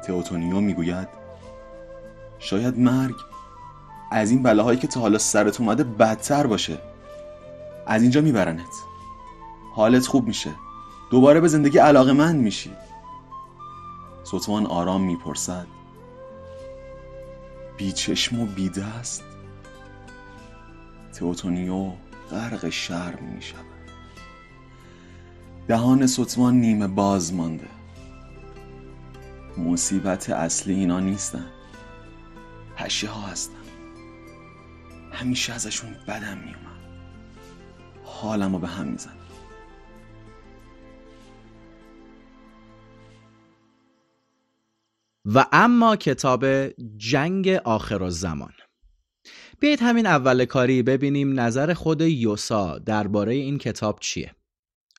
[0.07, 1.09] تئوتونیو می‌گوید
[2.39, 3.17] شاید مرگ
[4.11, 6.79] از این بلاهایی که تا حالا سرت اومده بدتر باشه.
[7.87, 8.94] از اینجا میبرنت.
[9.75, 10.51] حالت خوب میشه.
[11.11, 12.71] دوباره به زندگی علاقه مند میشی.
[14.25, 15.67] سوتوان آرام می‌پرسد.
[17.77, 19.25] بی چشم و بی دست.
[21.13, 21.93] تئوتونیو
[22.31, 23.65] غرق شرم می‌شود.
[25.69, 27.69] دهان سوتوان نیمه باز مانده.
[29.59, 31.47] مصیبت اصلی اینا نیستن.
[32.77, 33.55] هشه ها هستن.
[35.13, 36.75] همیشه ازشون بدم میومد.
[38.05, 39.24] حالم رو به هم میزن
[45.25, 46.45] و اما کتاب
[46.97, 48.53] جنگ آخر زمان
[49.61, 54.35] بیایید همین اول کاری ببینیم نظر خود یوسا درباره این کتاب چیه.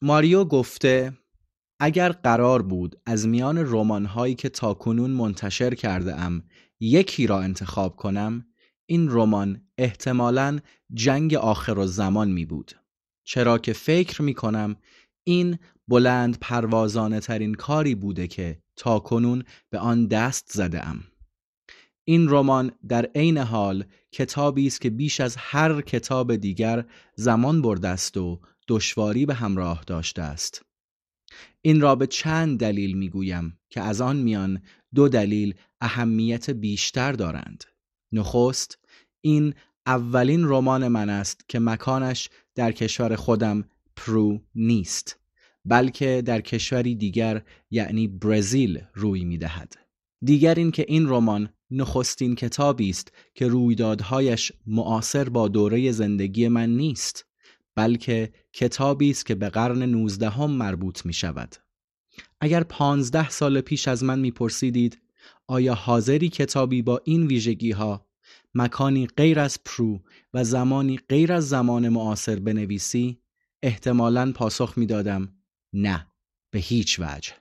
[0.01, 1.13] ماریو گفته
[1.79, 6.43] اگر قرار بود از میان رمان‌هایی که تاکنون منتشر کرده ام
[6.79, 8.45] یکی را انتخاب کنم
[8.85, 10.59] این رمان احتمالاً
[10.93, 12.71] جنگ آخر و زمان می بود.
[13.25, 14.75] چرا که فکر می کنم
[15.23, 15.57] این
[15.87, 21.03] بلند پروازانه ترین کاری بوده که تاکنون به آن دست زده ام.
[22.03, 26.85] این رمان در عین حال کتابی است که بیش از هر کتاب دیگر
[27.15, 30.65] زمان برده است و دشواری به همراه داشته است.
[31.61, 34.61] این را به چند دلیل می‌گویم که از آن میان
[34.95, 37.63] دو دلیل اهمیت بیشتر دارند.
[38.11, 38.79] نخست
[39.21, 39.53] این
[39.85, 45.19] اولین رمان من است که مکانش در کشور خودم پرو نیست
[45.65, 49.73] بلکه در کشوری دیگر یعنی برزیل روی می دهد.
[50.25, 56.69] دیگر این که این رمان نخستین کتابی است که رویدادهایش معاصر با دوره زندگی من
[56.69, 57.25] نیست
[57.75, 61.55] بلکه کتابی است که به قرن نوزدهم مربوط می شود.
[62.41, 65.01] اگر پانزده سال پیش از من میپرسیدید
[65.47, 68.07] آیا حاضری کتابی با این ویژگی ها
[68.55, 69.99] مکانی غیر از پرو
[70.33, 73.17] و زمانی غیر از زمان معاصر بنویسی
[73.63, 75.34] احتمالا پاسخ می‌دادم
[75.75, 76.07] نه
[76.51, 77.33] به هیچ وجه.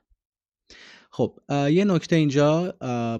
[1.10, 2.74] خب یه نکته اینجا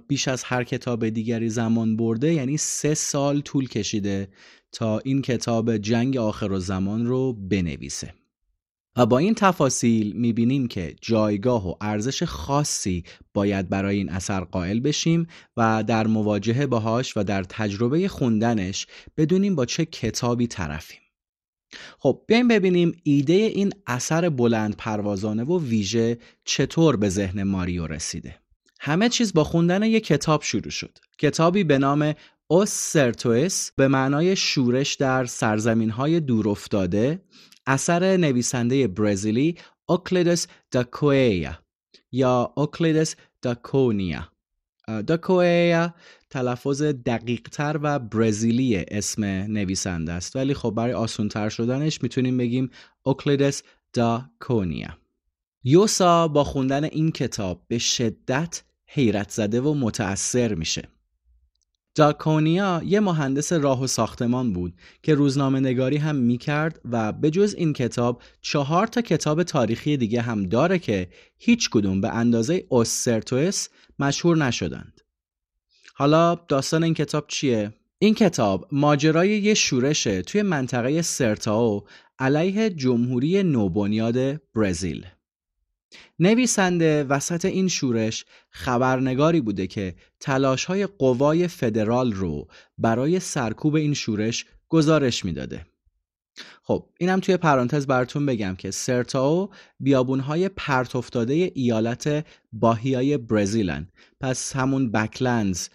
[0.08, 4.28] بیش از هر کتاب دیگری زمان برده یعنی سه سال طول کشیده
[4.72, 8.14] تا این کتاب جنگ آخر و زمان رو بنویسه.
[8.96, 14.80] و با این تفاصیل می‌بینیم که جایگاه و ارزش خاصی باید برای این اثر قائل
[14.80, 21.03] بشیم و در مواجهه باهاش و در تجربه خوندنش بدونیم با چه کتابی طرفیم.
[21.98, 28.36] خب بیایم ببینیم ایده این اثر بلند پروازانه و ویژه چطور به ذهن ماریو رسیده.
[28.80, 30.98] همه چیز با خوندن یک کتاب شروع شد.
[31.18, 32.14] کتابی به نام
[32.46, 37.20] اوس سرتویس به معنای شورش در سرزمین های دور افتاده
[37.66, 39.56] اثر نویسنده برزیلی
[39.86, 41.58] اوکلیدس داکویا
[42.12, 44.28] یا اوکلیدس داکونیا
[45.06, 45.94] داکویا
[46.34, 50.36] تلفظ دقیق تر و برزیلی اسم نویسنده است.
[50.36, 52.70] ولی خب برای آسون تر شدنش می‌تونیم بگیم
[53.02, 54.98] اوکلیدس داکونیا
[55.64, 60.88] یوسا با خوندن این کتاب به شدت حیرت زده و متأثر میشه.
[61.94, 67.54] داکونیا یه مهندس راه و ساختمان بود که روزنامه نگاری هم می‌کرد و به جز
[67.58, 73.68] این کتاب چهار تا کتاب تاریخی دیگه هم داره که هیچ کدوم به اندازه اوسرتوس
[73.98, 74.93] مشهور نشدند.
[75.96, 81.84] حالا داستان این کتاب چیه؟ این کتاب ماجرای یه شورشه توی منطقه سرتاو
[82.18, 85.06] علیه جمهوری نوبنیاد برزیل.
[86.18, 93.94] نویسنده وسط این شورش خبرنگاری بوده که تلاش های قوای فدرال رو برای سرکوب این
[93.94, 95.66] شورش گزارش می‌داده.
[96.62, 103.88] خب اینم توی پرانتز براتون بگم که سرتاو بیابونهای پرت افتاده ایالت باهیای برزیلن.
[104.20, 105.68] پس همون بکلندز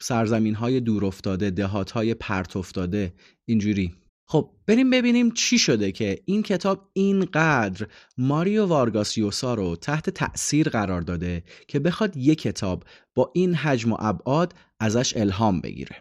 [0.00, 3.12] سرزمین های دور افتاده دهات های پرت افتاده
[3.44, 3.94] اینجوری.
[4.26, 7.86] خب بریم ببینیم چی شده که این کتاب اینقدر
[8.18, 13.92] ماریو وارگاس یوسا رو تحت تأثیر قرار داده که بخواد یک کتاب با این حجم
[13.92, 15.96] و ابعاد ازش الهام بگیره.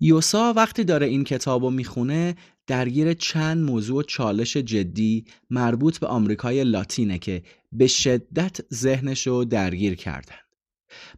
[0.00, 6.64] یوسا وقتی داره این کتاب رو می‌خونه درگیر چند موضوع چالش جدی مربوط به آمریکای
[6.64, 10.36] لاتینه که به شدت ذهنش رو درگیر کردن.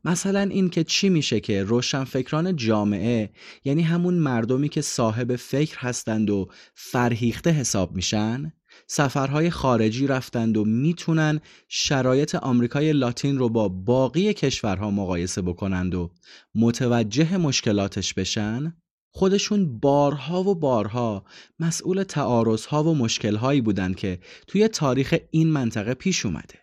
[0.04, 3.30] مثلا این که چی میشه که روشنفکران جامعه
[3.64, 8.52] یعنی همون مردمی که صاحب فکر هستند و فرهیخته حساب میشن
[8.86, 16.10] سفرهای خارجی رفتند و می‌تونن شرایط آمریکای لاتین رو با باقی کشورها مقایسه بکنند و
[16.54, 18.74] متوجه مشکلاتش بشن
[19.16, 21.24] خودشون بارها و بارها
[21.60, 26.54] مسئول تعارضها و مشکلهایی بودند که توی تاریخ این منطقه پیش اومده.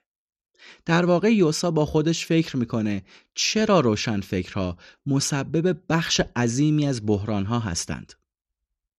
[0.85, 3.03] در واقع یوسا با خودش فکر می‌کنه
[3.35, 8.13] چرا روشن فکرها مسبب بخش عظیمی از بحرانها هستند.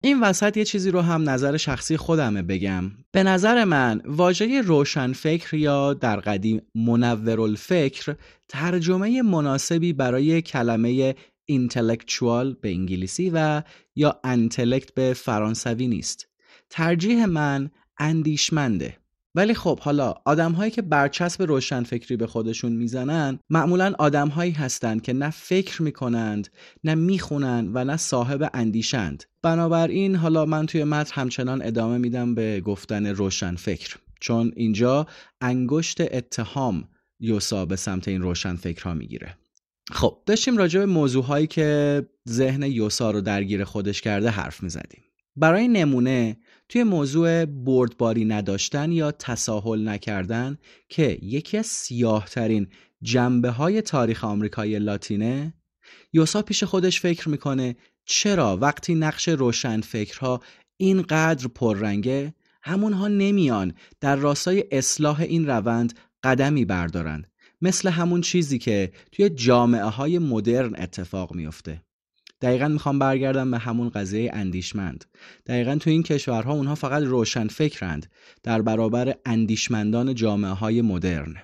[0.03, 2.91] این وسط یه چیزی رو هم نظر شخصی خودمه بگم.
[3.13, 8.17] به نظر من واژه روشن فکر یا در قدیم منورالفکر
[8.49, 11.15] ترجمه مناسبی برای کلمه
[11.47, 13.63] اینتלקچوال به انگلیسی و
[13.97, 16.29] یا انتلکت به فرانسوی نیست.
[16.71, 18.97] ترجیح من اندیشمنده.
[19.35, 25.03] ولی خب حالا آدم هایی که برچسب روشنفکری به خودشون می‌زنن معمولا آدم هایی هستند
[25.03, 26.49] که نه فکر می‌کنند
[26.85, 29.25] نه می‌خونند و نه صاحب اندیشند.
[29.43, 33.97] بنابراین حالا من توی متن همچنان ادامه میدم به گفتن روشنفکر.
[34.21, 35.07] چون اینجا
[35.41, 36.89] انگشت اتهام
[37.21, 39.37] یوسا به سمت این روشنفکرها می‌گیره.
[39.93, 45.05] خب داشتیم راجع به موضوع هایی که ذهن یوسا رو درگیر خودش کرده حرف می‌زدیم.
[45.37, 46.37] برای نمونه
[46.69, 52.69] توی موضوع بردباری نداشتن یا تساهل نکردن که یکی از سیاهترین
[53.03, 55.55] جنبه های تاریخ آمریکای لاتینه
[56.13, 60.41] یوسا پیش خودش فکر می‌کنه چرا وقتی نقش روشن فکرها
[60.77, 67.31] اینقدر پررنگه همونها نمیان در راستای اصلاح این روند قدمی بردارند
[67.65, 71.83] مثل همون چیزی که توی جامعه های مدرن اتفاق میفته
[72.41, 75.05] دقیقا می‌خوام برگردم به همون قضیه اندیشمند.
[75.47, 78.07] دقیقا تو این کشورها اونها فقط روشن فکرند
[78.43, 81.37] در برابر اندیشمندان جامعه های مدرن.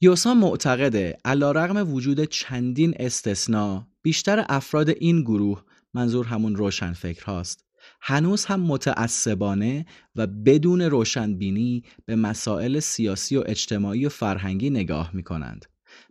[0.00, 5.62] یوسا معتقده علا رغم وجود چندین استثنا بیشتر افراد این گروه
[5.94, 7.64] منظور همون روشن فکر هاست
[8.04, 9.86] هنوز هم متعصبانه
[10.16, 15.66] و بدون روشنبینی به مسائل سیاسی و اجتماعی و فرهنگی نگاه می کنند.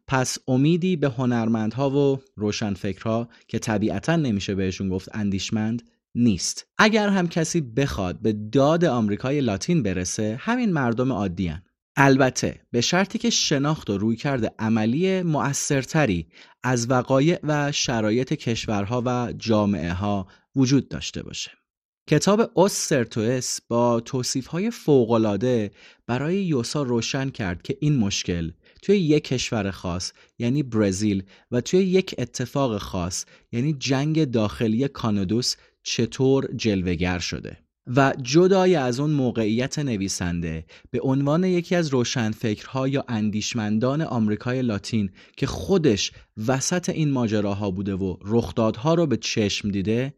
[0.07, 5.81] پس امیدی به هنرمندها و روشنفکرها که طبیعتا نمیشه بهشون گفت اندیشمند
[6.15, 6.67] نیست.
[6.77, 11.61] اگر هم کسی بخواد به داد آمریکای لاتین برسه همین مردم عادیان
[11.95, 16.27] البته به شرطی که شناخت و رویکرد عملی مؤثرتری
[16.63, 21.60] از وقایع و شرایط کشورها و جامعه ها وجود داشته باشه.
[22.07, 25.71] کتاب سرتوس با توصیفهای فوقالعاده
[26.07, 31.79] برای یوسا روشن کرد که این مشکل توی یک کشور خاص یعنی برزیل و توی
[31.79, 37.57] یک اتفاق خاص یعنی جنگ داخلی کانادوس چطور جلوگر شده.
[37.87, 45.09] و جدای از اون موقعیت نویسنده به عنوان یکی از روشنفکرها یا اندیشمندان آمریکای لاتین
[45.37, 46.11] که خودش
[46.47, 50.13] وسط این ماجراها بوده و رخدادها رو به چشم دیده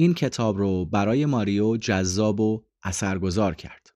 [0.00, 3.90] این کتاب رو برای ماریو جذاب و اثرگذار کرد.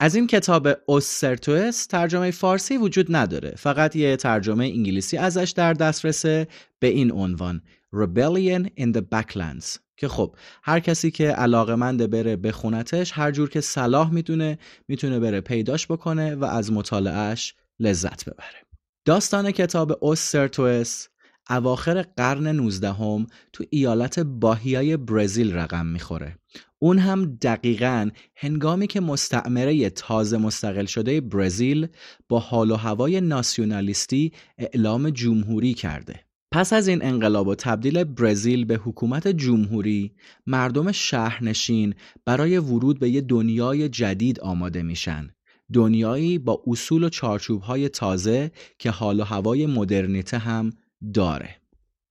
[0.00, 3.54] از این کتاب اوسرتوس ترجمه فارسی وجود نداره.
[3.56, 6.48] فقط یه ترجمه انگلیسی ازش در دسترسه
[6.78, 7.62] به این عنوان
[7.94, 9.78] Rebellion in the Backlands.
[9.96, 15.40] که خب هر کسی که علاقمند بره بخونتش هر جور که صلاح می‌دونه می‌تونه بره
[15.40, 18.66] پیداش بکنه و از مطالعهش لذت ببره.
[19.04, 21.06] داستان کتاب اوسرتوس
[21.50, 26.38] اواخر قرن 19 هم تو ایالت باهیای برزیل رقم می‌خوره.
[26.78, 31.86] اون هم دقیقا هنگامی که مستعمره تازه مستقل شده برزیل
[32.28, 36.20] با حال و هوای ناسیونالیستی اعلام جمهوری کرده.
[36.52, 40.14] پس از این انقلاب و تبدیل برزیل به حکومت جمهوری
[40.46, 45.30] مردم شهرنشین برای ورود به یه دنیای جدید آماده میشن.
[45.72, 50.70] دنیایی با اصول و چارچوبهای تازه که حال و هوای مدرنیته هم
[51.14, 51.56] داره.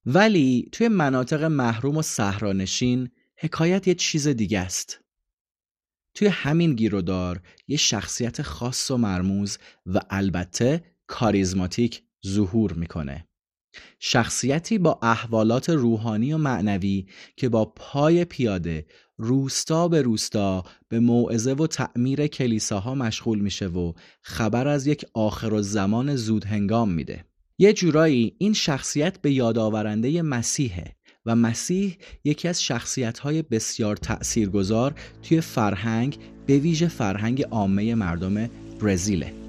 [0.06, 5.00] ولی توی مناطق محروم و صحرانشین حکایت یه چیز دیگه است.
[6.14, 13.28] توی همین گیرودار یه شخصیت خاص و مرموز و البته کاریزماتیک ظهور می‌کنه.
[14.00, 17.06] شخصیتی با احوالات روحانی و معنوی
[17.38, 18.86] که با پای پیاده
[19.18, 25.54] روستا به روستا به موعظه و تعمیر کلیساها مشغول میشه و خبر از یک آخر
[25.54, 27.26] و زمان زود هنگام میده.
[27.58, 30.96] یه جورایی این شخصیت به یادآورنده مسیحه
[31.26, 34.94] و مسیح یکی از شخصیت‌های بسیار تأثیرگذار
[35.24, 38.50] توی فرهنگ به ویژه فرهنگ عامه مردم
[38.82, 39.41] برزیله.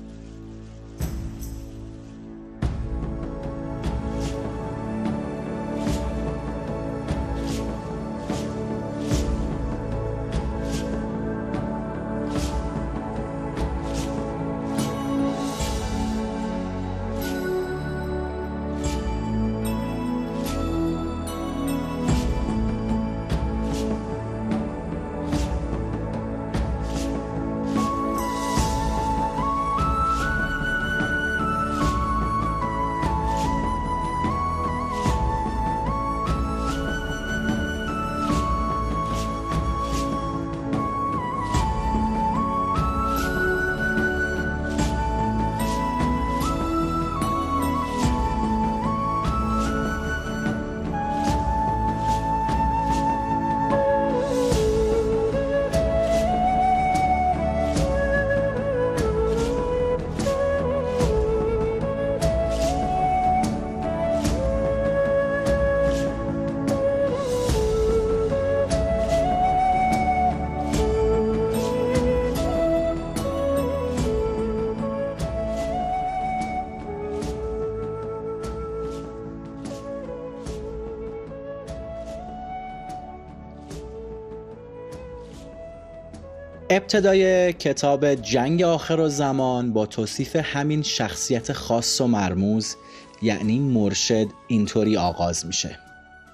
[86.76, 92.76] ابتدای کتاب جنگ آخر و زمان با توصیف همین شخصیت خاص و مرموز
[93.22, 95.78] یعنی مرشد اینطوری آغاز میشه.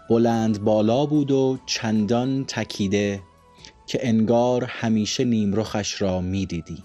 [0.08, 3.20] بلند بالا بود و چندان تکیده
[3.86, 6.84] که انگار همیشه نیمرخش را می‌دیدی.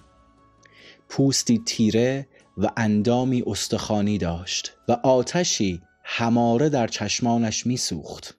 [1.10, 2.28] پوستی تیره
[2.58, 8.38] و اندامی استخوانی داشت و آتشی هماره در چشمانش میسوخت.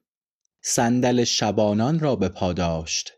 [0.62, 3.12] صندل شبانان را به پا داشت.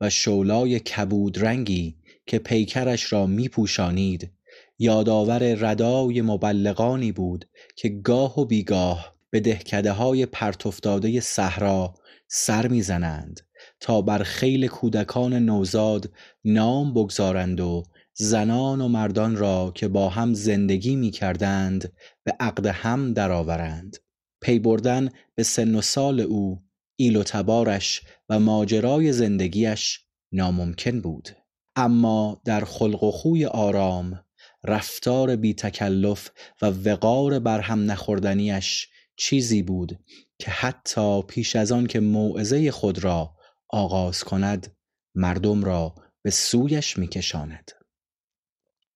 [0.00, 1.96] و شولای کبود رنگی
[2.26, 4.30] که پیکرش را می پوشانید
[4.78, 7.44] یادآور ردای مبلغانی بود
[7.76, 11.94] که گاه و بیگاه به دهکده های پرتفتاده صحرا
[12.28, 13.40] سر می‌زنند
[13.80, 16.10] تا بر خیل کودکان نوزاد
[16.44, 17.82] نام بگذارند و
[18.14, 21.92] زنان و مردان را که با هم زندگی می کردند
[22.24, 23.96] به عقد هم درآورند.
[24.40, 26.62] پی بردن به سن و سال او
[27.00, 30.00] ایل و تبارش و ماجرای زندگیش
[30.32, 31.28] ناممکن بود.
[31.76, 34.24] اما در خلق و خوی آرام
[34.64, 36.30] رفتار بی تکلف
[36.62, 39.98] و وقار برهم نخوردنیش چیزی بود
[40.38, 43.34] که حتی پیش از آن که موعظه خود را
[43.68, 44.76] آغاز کند
[45.14, 47.70] مردم را به سویش میکشاند.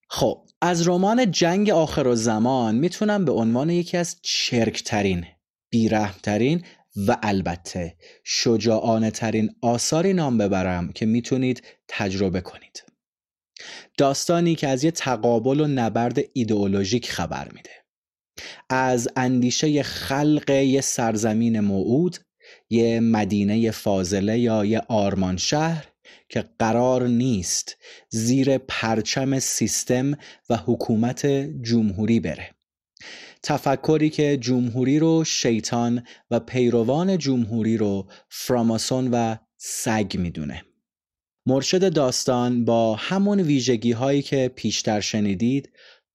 [0.08, 5.26] خب از رمان جنگ آخر و زمان می‌تونم به عنوان یکی از چرکترین
[5.70, 6.64] بیرحمترین
[6.96, 12.84] و البته شجاعانه ترین آثاری نام ببرم که می‌تونید تجربه کنید.
[13.98, 17.70] داستانی که از یه تقابل و نبرد ایدئولوژیک خبر میده.
[18.70, 22.16] از اندیشه خلق یه سرزمین موعود
[22.70, 25.88] یه مدینه فاضله یا یه آرمان شهر
[26.28, 27.76] که قرار نیست
[28.08, 30.12] زیر پرچم سیستم
[30.50, 31.26] و حکومت
[31.62, 32.50] جمهوری بره.
[33.42, 40.62] تفکری که جمهوری رو شیطان و پیروان جمهوری رو فراماسون و سگ می‌دونه.
[41.46, 45.72] مرشد داستان با همون ویژگی هایی که پیشتر شنیدید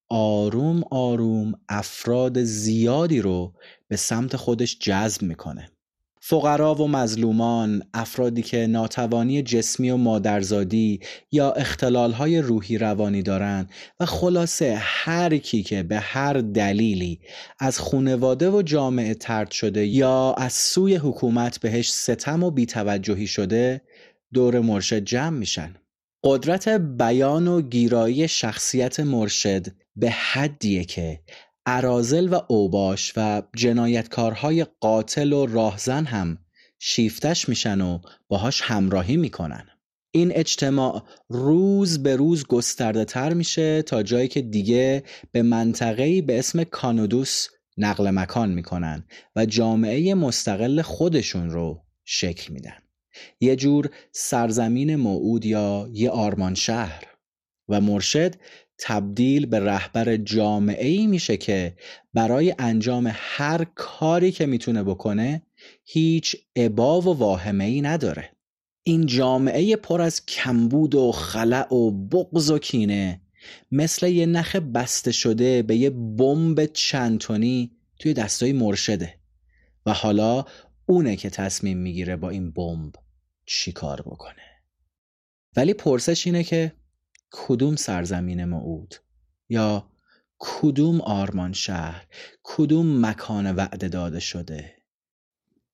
[0.10, 3.54] آروم آروم افراد زیادی رو
[3.88, 5.72] به سمت خودش جذب می‌کنه.
[6.30, 11.00] فقرا و مظلومان، افرادی که ناتوانی جسمی و مادرزادی
[11.32, 17.20] یا اختلالهای روحی روانی دارند و خلاصه هر کی که به هر دلیلی
[17.60, 23.82] از خونواده و جامعه ترد شده یا از سوی حکومت بهش ستم و بیتوجهی شده
[24.34, 25.76] دور مرشد جمع میشن.
[26.24, 31.20] قدرت بیان و گیرایی شخصیت مرشد به حدیه که
[31.70, 36.38] ارازل و اوباش و جنایتکارهای قاتل و راهزن هم
[36.80, 39.68] شیفتش میشن و باهاش همراهی می‌کنن.
[40.12, 46.40] این اجتماع روز به روز گسترده تر میشه تا جایی که دیگه به منطقه‌ای به
[46.40, 47.48] اسم کانودوس
[47.78, 49.06] نقل مکان می‌کنن
[49.36, 52.78] و جامعه مستقل خودشون رو شکل میدن.
[53.40, 57.04] یه جور سرزمین موعود یا یه آرمان شهر
[57.70, 58.36] و مرشد
[58.80, 61.76] تبدیل به رهبر جامعه ای میشه که
[62.14, 65.42] برای انجام هر کاری که می‌تونه بکنه
[65.84, 68.32] هیچ عبا و واهمه ای نداره.
[68.84, 73.22] این جامعه پر از کمبود و خلع و بغض و کینه
[73.72, 79.14] مثل یه نخ بسته شده به یه بمب چندتونی توی دستای مرشده.
[79.86, 80.46] و حالا
[80.86, 82.96] اونه که تصمیم می‌گیره با این بمب
[83.46, 84.44] چی کار بکنه.
[85.56, 86.74] ولی پرسش اینه که
[87.32, 88.96] کدوم سرزمین موعود؟
[89.50, 89.90] یا
[90.40, 92.08] کدوم آرمان شهر؟
[92.44, 94.78] کدوم مکان وعده داده شده؟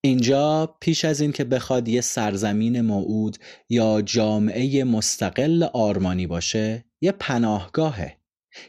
[0.02, 3.38] اینجا پیش از این که بخواد یه سرزمین موعود
[3.70, 8.18] یا جامعه مستقل آرمانی باشه یه پناهگاهه.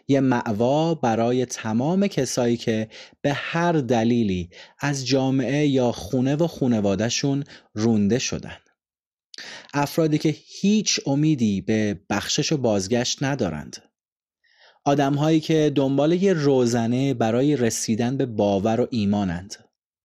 [0.09, 2.89] یه معوا برای تمام کسایی که
[3.23, 8.57] به هر دلیلی از جامعه یا خونه و خونوادهشون رونده شدن.
[9.75, 13.77] افرادی که هیچ امیدی به بخشش و بازگشت ندارند.
[14.85, 19.55] آدمهایی که دنبال یه روزنه برای رسیدن به باور و ایمانند.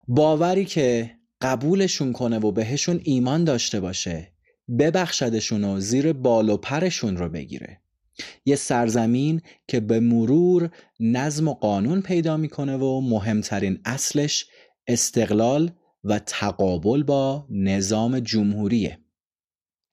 [0.08, 1.10] باوری که
[1.40, 4.32] قبولشون کنه و بهشون ایمان داشته باشه
[4.78, 7.80] ببخشدشون و زیر بال و پرشون رو بگیره.
[8.44, 10.70] یه سرزمین که به مرور
[11.00, 14.46] نظم و قانون پیدا می‌کنه و مهمترین اصلش
[14.86, 15.70] استقلال
[16.04, 18.98] و تقابل با نظام جمهوریه.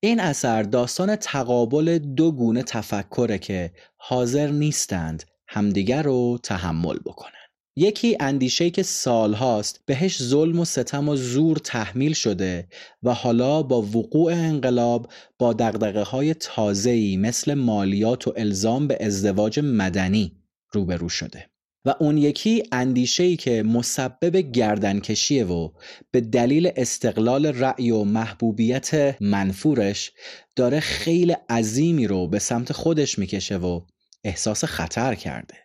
[0.03, 7.31] این اثر داستان تقابل دو گونه تفکره که حاضر نیستند همدیگر رو تحمل بکنن.
[7.75, 12.67] یکی اندیشه که سالهاست بهش ظلم و ستم و زور تحمیل شده
[13.03, 19.59] و حالا با وقوع انقلاب با دقدقه های تازه‌ای مثل مالیات و الزام به ازدواج
[19.59, 20.37] مدنی
[20.71, 21.50] روبرو شده.
[21.86, 25.69] و اون یکی اندیشه ای که مسبب گردنکشیه و
[26.11, 30.11] به دلیل استقلال رأی و محبوبیت منفورش
[30.55, 33.82] داره خیلی عظیمی رو به سمت خودش می‌کشه و
[34.23, 35.55] احساس خطر کرده.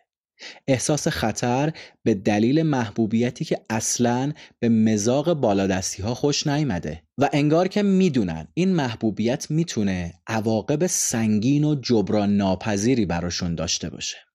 [0.67, 7.67] احساس خطر به دلیل محبوبیتی که اصلا به مزاق بالادستی ها خوش نیمده و انگار
[7.67, 14.26] که می‌دونن این محبوبیت می‌تونه عواقب سنگین و جبران ناپذیری براشون داشته باشه.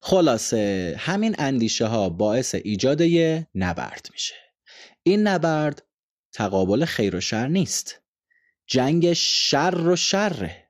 [0.00, 4.34] خلاصه همین اندیشه ها باعث ایجاد یه نبرد میشه.
[5.02, 5.82] این نبرد
[6.32, 8.00] تقابل خیر و شر نیست.
[8.66, 10.66] جنگ شر و شره.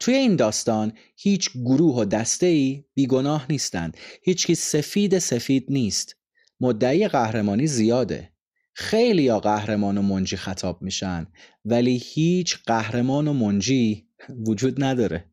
[0.00, 3.96] توی این داستان هیچ گروه و دسته ای بیگناه نیستند.
[4.22, 6.16] هیچ کی سفید سفید نیست.
[6.60, 8.32] مدعی قهرمانی زیاده.
[8.74, 11.26] خیلی یا قهرمان و منجی خطاب میشن
[11.64, 14.08] ولی هیچ قهرمان و منجی
[14.46, 15.24] وجود نداره.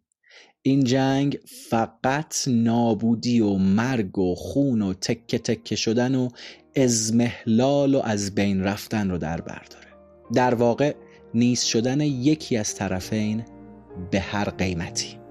[0.68, 1.40] این جنگ
[1.70, 6.30] فقط نابودی و مرگ و خون و تکه تکه شدن و
[6.76, 9.88] ازمهلال و از بین رفتن رو در برداره.
[10.34, 10.96] در واقع
[11.34, 13.44] نیست شدن یکی از طرفین
[14.12, 15.25] به هر قیمتی.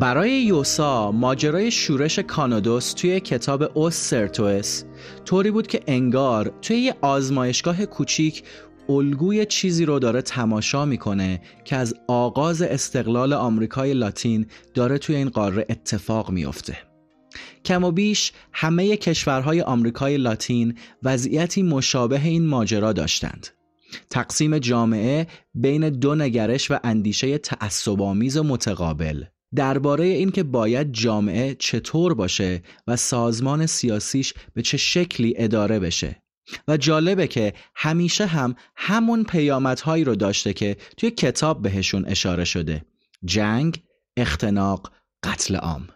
[0.00, 4.82] برای یوسا ماجرای شورش کانادوس توی کتاب اوس سرتوس
[5.24, 8.42] طوری بود که انگار توی یه آزمایشگاه کوچیک
[8.88, 15.28] الگوی چیزی رو داره تماشا می‌کنه که از آغاز استقلال آمریکای لاتین داره توی این
[15.28, 16.78] قاره اتفاق میافته.
[17.64, 23.46] کم و بیش همه کشورهای آمریکای لاتین وضعیتی مشابه این ماجرا داشتند.
[24.10, 29.24] تقسیم جامعه بین دو نگرش و اندیشه تعصب‌آمیز و متقابل
[29.54, 36.22] درباره اینکه باید جامعه چطور باشه و سازمان سیاسیش به چه شکلی اداره بشه.
[36.68, 42.84] و جالبه که همیشه هم همون پیامدهایی رو داشته که توی کتاب بهشون اشاره شده.
[43.24, 43.82] جنگ،
[44.16, 44.92] اختناق،
[45.24, 45.88] قتل عام.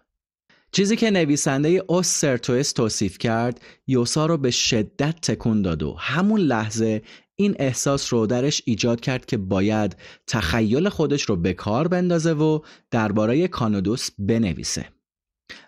[0.73, 6.41] چیزی که نویسنده اوس سرتویس توصیف کرد یوسا رو به شدت تکون داد و همون
[6.41, 7.03] لحظه
[7.41, 12.61] این احساس رو درش ایجاد کرد که باید تخیل خودش رو به کار بندازه و
[12.91, 15.00] درباره کانودوس بنویسه.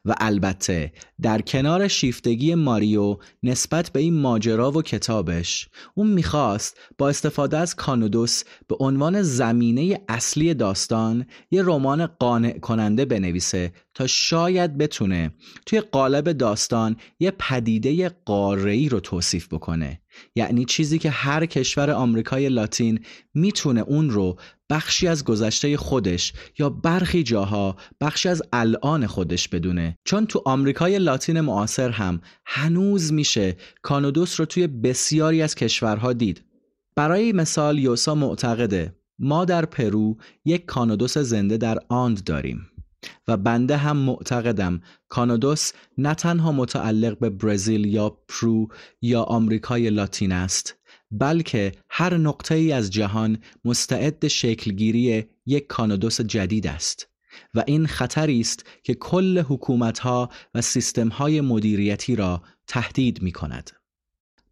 [0.05, 7.09] و البته در کنار شیفتگی ماریو نسبت به این ماجرا و کتابش اون می‌خواست با
[7.09, 14.78] استفاده از کانودوس به عنوان زمینه اصلی داستان یه رمان قانع کننده بنویسه تا شاید
[14.78, 15.30] بتونه
[15.66, 20.01] توی قالب داستان یه پدیده قاره‌ای رو توصیف بکنه.
[20.35, 23.01] یعنی چیزی که هر کشور آمریکای لاتین
[23.35, 24.39] می‌تونه اون رو
[24.73, 29.99] بخشی از گذشته خودش یا برخی جاها بخشی از الان خودش بدونه.
[30.05, 36.45] چون تو آمریکای لاتین معاصر هم هنوز میشه کانودوس رو توی بسیاری از کشورها دید.
[36.97, 42.66] برای مثال یوسا معتقده ما در پرو یک کانودوس زنده در آند داریم
[43.29, 48.68] و بنده هم معتقدم کانادوس نه تنها متعلق به برزیل یا پرو
[49.03, 50.77] یا آمریکای لاتین است
[51.13, 57.09] بلکه هر نقطه ای از جهان مستعد شکلگیری یک کانادوس جدید است
[57.55, 63.71] و این خطری است که کل حکومتها و سیستمهای مدیریتی را تهدید می کند.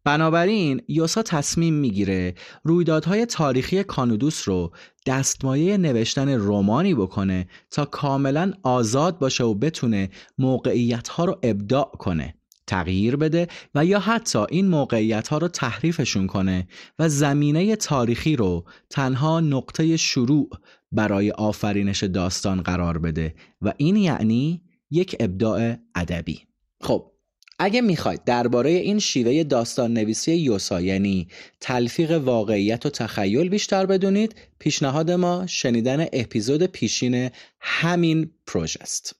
[0.04, 2.34] بنابراین یوسا تصمیم می‌گیره
[2.64, 4.72] رویدادهای تاریخی کانودوس رو
[5.06, 12.39] دستمایه نوشتن رومانی بکنه تا کاملا آزاد باشه و بتونه موقعیت ها رو ابداع کنه
[12.70, 16.68] تغییر بده و یا حتی این موقعیت ها رو تحریفشون کنه
[16.98, 20.50] و زمینه تاریخی رو تنها نقطه شروع
[20.92, 26.40] برای آفرینش داستان قرار بده و این یعنی یک ابداع ادبی.
[26.80, 27.12] خب
[27.58, 31.28] اگه می‌خواید درباره این شیوه داستان نویسی یوسا یعنی
[31.60, 39.19] تلفیق واقعیت و تخیل بیشتر بدونید پیشنهاد ما شنیدن اپیزود پیشین همین پروژه است.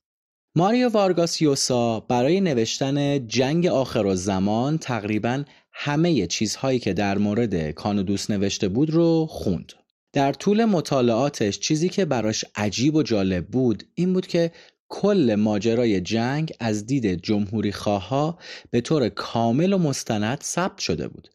[0.55, 7.71] ماریو وارگاس یوسا برای نوشتن جنگ آخر و زمان تقریبا همه چیزهایی که در مورد
[7.71, 9.73] کانودوس نوشته بود رو خوند.
[10.13, 14.53] در طول مطالعاتش چیزی که براش عجیب و جالب بود این بود که
[14.89, 18.39] کل ماجرای جنگ از دید جمهوری خواها
[18.71, 21.29] به طور کامل و مستند ثبت شده بود.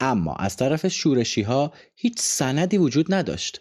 [0.00, 3.60] اما از طرف شورشی ها هیچ سندی وجود نداشت.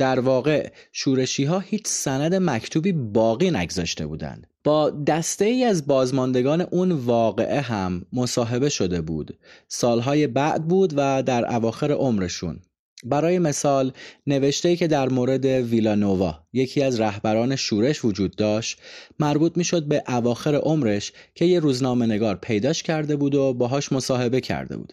[0.00, 4.46] در واقع شورشی ها هیچ سند مکتوبی باقی نگذاشته بودند.
[4.64, 9.38] با دسته ای از بازماندگان اون واقعه هم مصاحبه شده بود.
[9.68, 12.60] سالهای بعد بود و در اواخر عمرشون.
[13.04, 13.92] برای مثال
[14.26, 18.78] نوشته که در مورد ویلانووا یکی از رهبران شورش وجود داشت
[19.18, 24.40] مربوط می‌شد به اواخر عمرش که یه روزنامه نگار پیداش کرده بود و باهاش مصاحبه
[24.40, 24.92] کرده بود.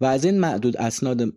[0.00, 1.32] و از این معدود اسناد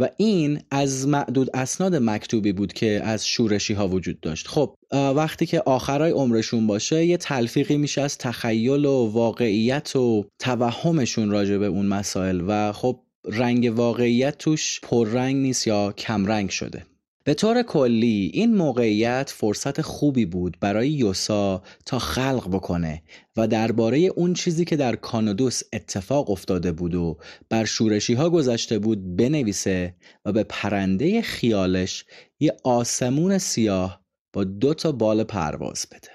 [0.00, 4.48] و این از معدود اسناد مکتوبی بود که از شورشی ها وجود داشت.
[4.48, 11.30] خب وقتی که آخرای عمرشون باشه یه تلفیقی میشه از تخیل و واقعیت و توهمشون
[11.30, 16.86] راجع به اون مسائل و خب رنگ واقعیت توش پررنگ نیست یا کمرنگ شده.
[17.24, 23.02] به طور کلی این موقعیت فرصت خوبی بود برای یوسا تا خلق بکنه
[23.36, 27.18] و درباره اون چیزی که در کانادوس اتفاق افتاده بود و
[27.48, 29.94] بر شورشی ها گذشته بود بنویسه
[30.24, 32.04] و به پرنده خیالش
[32.40, 34.00] یه آسمون سیاه
[34.32, 36.08] با دو تا بال پرواز بده.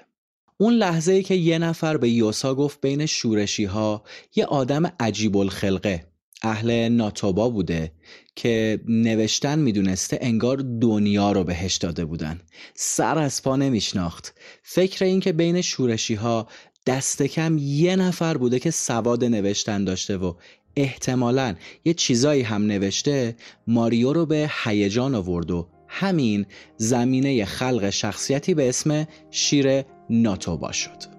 [0.58, 4.04] اون لحظه ای که یه نفر به یوسا گفت بین شورشی ها
[4.36, 7.92] یه آدم عجیب الخلقه اهل ناتوبا بوده
[8.36, 12.40] که نوشتن می‌دونسته انگار دنیا رو بهش داده بودن.
[12.74, 14.34] سر از پا نمیشناخت.
[14.62, 16.48] فکر این که بین شورشی ها
[16.86, 20.34] دست کم یه نفر بوده که سواد نوشتن داشته و
[20.76, 28.54] احتمالا یه چیزایی هم نوشته ماریو رو به هیجان آورد و همین زمینه خلق شخصیتی
[28.54, 31.15] به اسم شیر ناتوبا شد.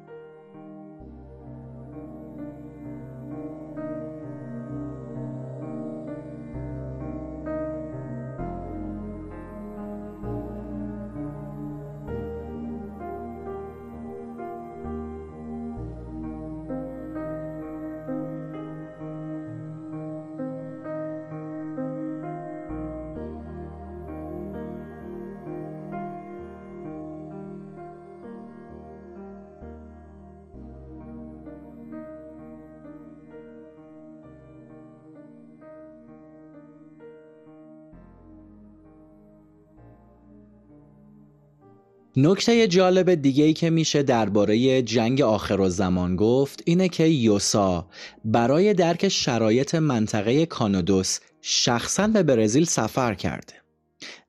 [42.19, 47.87] نکته جالب دیگه ای که میشه درباره جنگ آخر و زمان گفت اینه که یوسا
[48.25, 53.53] برای درک شرایط منطقه کانودوس شخصا به برزیل سفر کرده.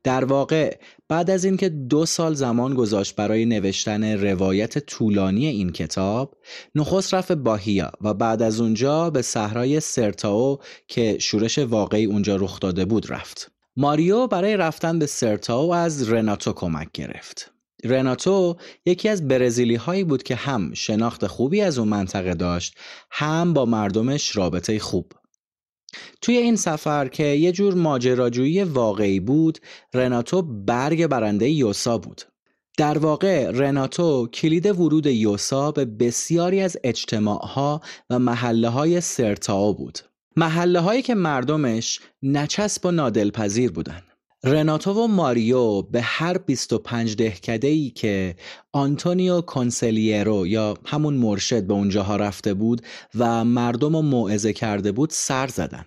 [0.05, 0.76] در واقع
[1.09, 6.34] بعد از اینکه دو سال زمان گذاشت برای نوشتن روایت طولانی این کتاب
[6.74, 10.59] نخست رفت باهیا و بعد از اونجا به صحرای سرتاو
[10.89, 16.53] که شورش واقعی اونجا رخ داده بود رفت ماریو برای رفتن به سرتاو از رناتو
[16.53, 18.57] کمک گرفت رناتو
[18.87, 22.79] یکی از برزیلی هایی بود که هم شناخت خوبی از اون منطقه داشت
[23.11, 25.12] هم با مردمش رابطه خوب.
[26.20, 29.59] توی این سفر که یه جور ماجراجویی واقعی بود
[29.95, 32.22] رناتو برگ برنده یوسا بود.
[32.76, 39.99] در واقع رناتو کلید ورود یوسا به بسیاری از اجتماعها و محله های سرتاو بود.
[40.37, 44.03] محله هایی که مردمش نچسب و نادلپذیر بودن.
[44.53, 48.36] رناتو و ماریو به هر 25 دهکده ای که
[48.72, 52.82] آنتونیو کنسلیرو یا همون مرشد به اونجاها رفته بود
[53.14, 55.84] و مردم رو موعظه کرده بود سر زدن.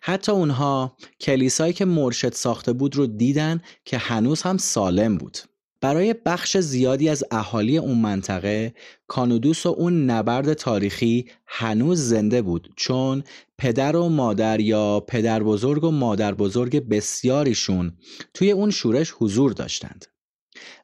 [0.00, 5.38] حتی اونها کلیسایی که مرشد ساخته بود رو دیدن که هنوز هم سالم بود.
[5.80, 8.74] برای بخش زیادی از اهالی اون منطقه
[9.06, 13.24] کانودوس و اون نبرد تاریخی هنوز زنده بود چون
[13.60, 17.98] پدر و مادر یا پدر بزرگ و مادر بزرگ بسیاریشون
[18.34, 20.06] توی اون شورش حضور داشتند.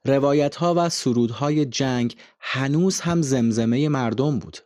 [0.05, 4.59] روایت ها و سرودهای جنگ هنوز هم زمزمه مردم بود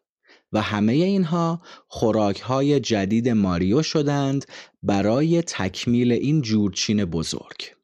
[0.53, 4.45] و همه اینها خوراک های جدید ماریو شدند
[4.83, 7.75] برای تکمیل این جورچین بزرگ.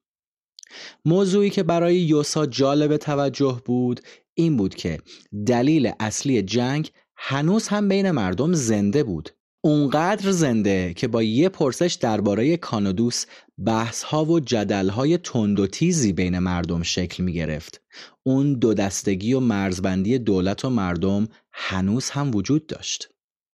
[1.05, 4.01] موضوعی که برای یوسا جالب توجه بود
[4.35, 4.99] این بود که
[5.47, 9.36] دلیل اصلی جنگ هنوز هم بین مردم زنده بود
[9.67, 13.25] اونقدر زنده که با یه پرسش درباره کانودوس
[13.67, 17.81] بحث ها و جدل های تند و تیزی بین مردم شکل می گرفت.
[18.23, 23.09] اون دو دستگی و مرزبندی دولت و مردم هنوز هم وجود داشت.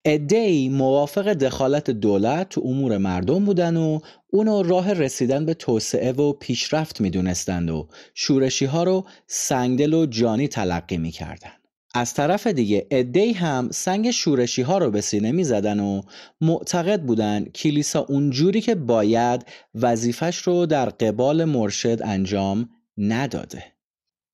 [0.04, 4.00] ادهی موافق دخالت دولت تو امور مردم بودن و
[4.32, 10.48] اونو راه رسیدن به توسعه و پیشرفت می‌دونستند و شورشی ها رو سنگدل و جانی
[10.48, 11.59] تلقی می‌کردن.
[11.94, 16.02] از طرف دیگه ادهی هم سنگ شورشی ها رو به سینه می زدن و
[16.40, 22.68] معتقد بودن کلیسا اونجوری که باید وظیفش رو در قبال مرشد انجام
[22.98, 23.64] نداده.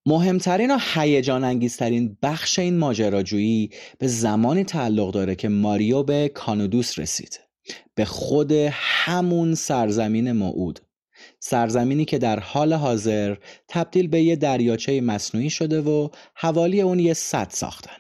[0.06, 6.98] مهمترین و هیجان انگیزترین بخش این ماجراجویی به زمانی تعلق داره که ماریو به کانودوس
[6.98, 7.40] رسید
[7.94, 10.80] به خود همون سرزمین موعود
[11.48, 13.36] سرزمینی که در حال حاضر
[13.68, 17.96] تبدیل به یه دریاچه مصنوعی شده و حوالی اون یه سد ساختن.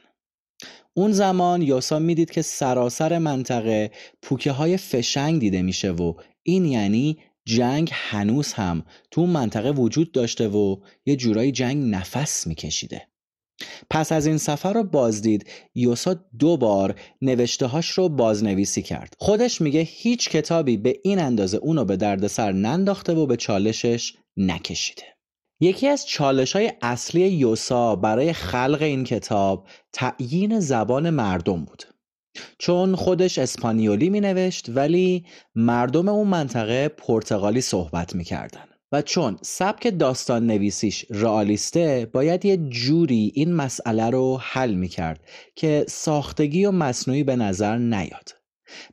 [0.94, 3.90] اون زمان یوسا می‌دید که سراسر منطقه
[4.22, 10.48] پوکه های فشنگ دیده میشه و این یعنی جنگ هنوز هم تو منطقه وجود داشته
[10.48, 10.76] و
[11.06, 13.02] یه جورایی جنگ نفس میکشیده.
[13.90, 15.46] پس از این سفر رو بازدید.
[15.74, 19.14] یوسا دو بار نوشته هاش رو بازنویسی کرد.
[19.18, 25.02] خودش میگه هیچ کتابی به این اندازه اونو به دردسر ننداخته و به چالشش نکشیده.
[25.60, 31.82] یکی از چالش های اصلی یوسا برای خلق این کتاب تعیین زبان مردم بود.
[32.58, 38.24] چون خودش اسپانیولی می نوشت ولی مردم اون منطقه پرتغالی صحبت می.
[38.92, 45.20] و چون سبک داستان نویسیش رئالیسته باید یه جوری این مسئله رو حل می کرد
[45.54, 48.34] که ساختگی و مصنوعی به نظر نیاد.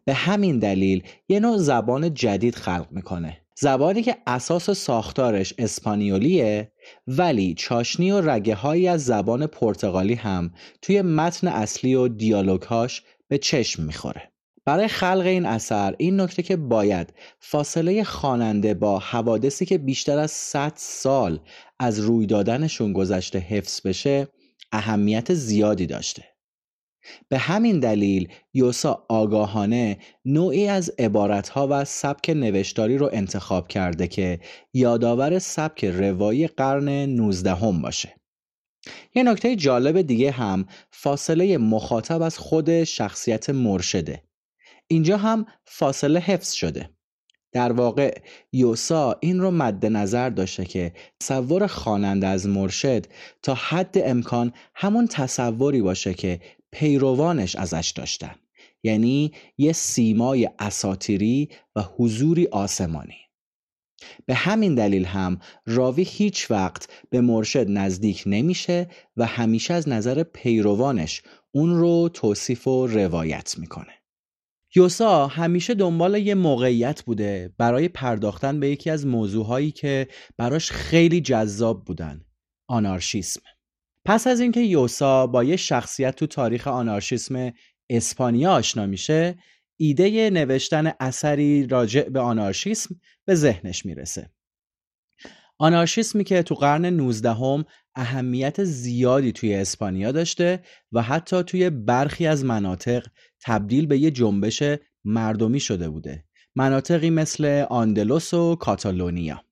[0.06, 3.38] به همین دلیل یه نوع زبان جدید خلق می‌کنه.
[3.60, 6.72] زبانی که اساس ساختارش اسپانیولیه
[7.08, 13.38] ولی چاشنی و رگه هایی از زبان پرتغالی هم توی متن اصلی و دیالوگهاش به
[13.38, 14.33] چشم می‌خوره.
[14.66, 20.32] برای خلق این اثر این نکته که باید فاصله خواننده با حوادثی که بیشتر از
[20.32, 21.40] 100 سال
[21.80, 24.28] از روی دادنشون گذشته حفظ بشه
[24.72, 26.24] اهمیت زیادی داشته.
[27.30, 34.40] به همین دلیل یوسا آگاهانه نوعی از عبارتها و سبک نوشتاری رو انتخاب کرده که
[34.74, 38.16] یادآور سبک روایی قرن 19 هم باشه.
[39.16, 44.24] یه نکته جالب دیگه هم فاصله مخاطب از خود شخصیت مرشده.
[44.88, 46.90] اینجا هم فاصله حفظ شده.
[47.52, 48.22] در واقع
[48.52, 53.06] یوسا این رو مد نظر داشته که تصور خواننده از مرشد
[53.42, 56.40] تا حد امکان همون تصوری باشه که
[56.72, 58.36] پیروانش ازش داشتن.
[58.84, 63.18] یعنی یه سیمای اساتیری و حضوری آسمانی.
[64.26, 70.24] به همین دلیل هم راوی هیچ وقت به مرشد نزدیک نمیشه و همیشه از نظر
[70.24, 71.22] پیروانش
[71.52, 74.03] اون رو توصیف و روایت می‌کنه.
[74.76, 80.08] یوسا همیشه دنبال یه موقعیت بوده برای پرداختن به یکی از موضوعهایی که
[80.38, 82.22] براش خیلی جذاب بودن
[82.68, 83.42] آنارشیسم.
[84.06, 87.52] پس از اینکه یوسا با یه شخصیت تو تاریخ آنارشیسم
[87.90, 89.38] اسپانیا آشنا میشه
[89.78, 92.96] ایده نوشتن اثری راجع به آنارشیسم
[93.26, 94.30] به ذهنش می‌رسه.
[95.64, 102.28] آنارشیسمی که تو قرن 19 هم اهمیت زیادی توی اسپانیا داشته و حتی توی برخی
[102.28, 103.08] از مناطق
[103.42, 104.64] تبدیل به یه جنبش
[105.04, 106.26] مردمی شده بوده.
[106.56, 109.44] مناطقی مثل آندلوس و کاتالونیا.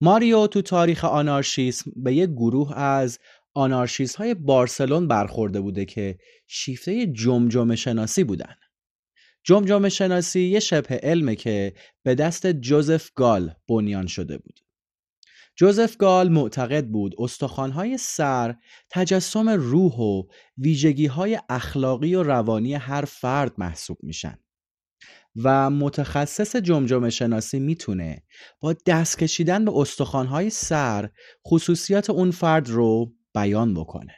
[0.00, 3.18] ماریو تو تاریخ آنارشیسم به یه گروه از
[3.54, 8.54] آنارشیست های بارسلون برخورده بوده که شیفته جمجمه شناسی بودن.
[9.44, 14.67] جمجمه شناسی یه شبه علمه که به دست جوزف گال بنیان شده بود.
[15.58, 18.54] جوزف گال معتقد بود استخوانهای سر
[18.90, 20.22] تجسم روح و
[20.58, 24.38] ویژگیهای اخلاقی و روانی هر فرد محسوب میشن.
[25.44, 28.22] و متخصص جمجمه شناسی می‌تونه
[28.60, 31.10] با دست کشیدن به استخوانهای سر
[31.46, 34.14] خصوصیات اون فرد رو بیان بکنه.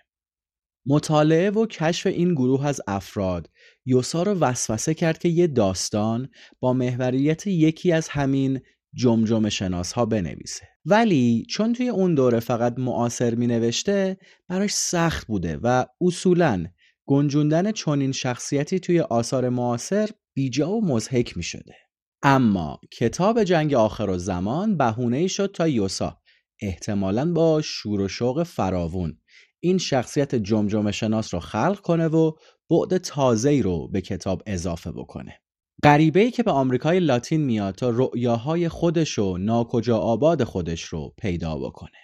[0.87, 3.51] مطالعه و کشف این گروه از افراد
[3.85, 6.29] یوسا رو وسوسه کرد که یه داستان
[6.61, 8.61] با محوریت یکی از همین
[8.95, 14.19] جمجمه شناس ها بنویسه ولی چون توی اون دوره فقط معاصر می نوشته
[14.49, 16.67] براش سخت بوده و اصولا
[17.07, 21.75] گنجوندن چنین شخصیتی توی آثار معاصر بیجا و مزهک می شده.
[22.23, 26.19] اما کتاب جنگ آخر و زمان بهونه شد تا یوسا
[26.63, 29.19] احتمالا با شور و شوق فراوون
[29.61, 32.33] این شخصیت جمجمه شناس رو خلق کنه و
[32.71, 35.41] بعد تازه رو به کتاب اضافه بکنه.
[35.83, 41.15] غریبه ای که به آمریکای لاتین میاد تا رؤیاهای خودش و ناکجا آباد خودش رو
[41.19, 41.99] پیدا بکنه.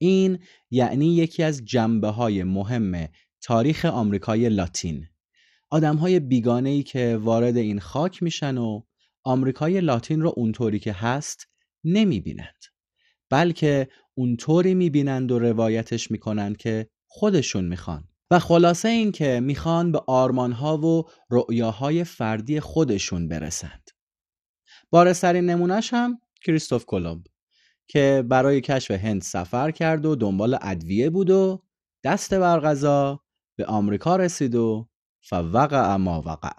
[0.00, 0.38] این
[0.70, 3.08] یعنی یکی از جنبه های مهم
[3.42, 5.06] تاریخ آمریکای لاتین.
[5.70, 8.82] آدم های بیگانه ای که وارد این خاک میشن و
[9.24, 11.48] آمریکای لاتین رو اونطوری که هست
[11.84, 12.64] نمی‌بینند.
[13.30, 18.08] بلکه اونطوری می‌بینند و روایتش می‌کنند که خودشون می‌خوان.
[18.30, 23.90] و خلاصه این که می‌خوان به آرمانها و رؤیاهای فردی خودشون برسند.
[24.90, 27.24] بارسترین نمونهش هم کریستوف کلمب
[27.88, 31.62] که برای کشف هند سفر کرد و دنبال ادویه بود و
[32.04, 33.20] دست برغذا
[33.56, 34.88] به آمریکا رسید و
[35.20, 36.52] فوقع ما وقع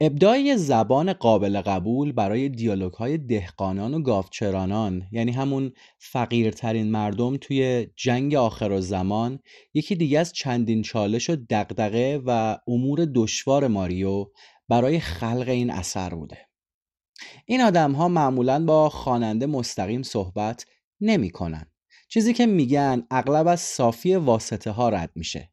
[0.00, 7.86] ابداعی زبان قابل قبول برای دیالوگ های دهقانان و گاوچرانان یعنی همون فقیرترین مردم توی
[7.96, 9.38] جنگ آخر زمان
[9.74, 14.26] یکی دیگه از چندین چالش و دقدقه و امور دشوار ماریو
[14.68, 16.38] برای خلق این اثر بوده.
[17.46, 20.66] این آدم ها معمولا با خواننده مستقیم صحبت
[21.00, 21.72] نمی کنن.
[22.08, 25.52] چیزی که میگن اغلب از صافی واسطه ها رد میشه.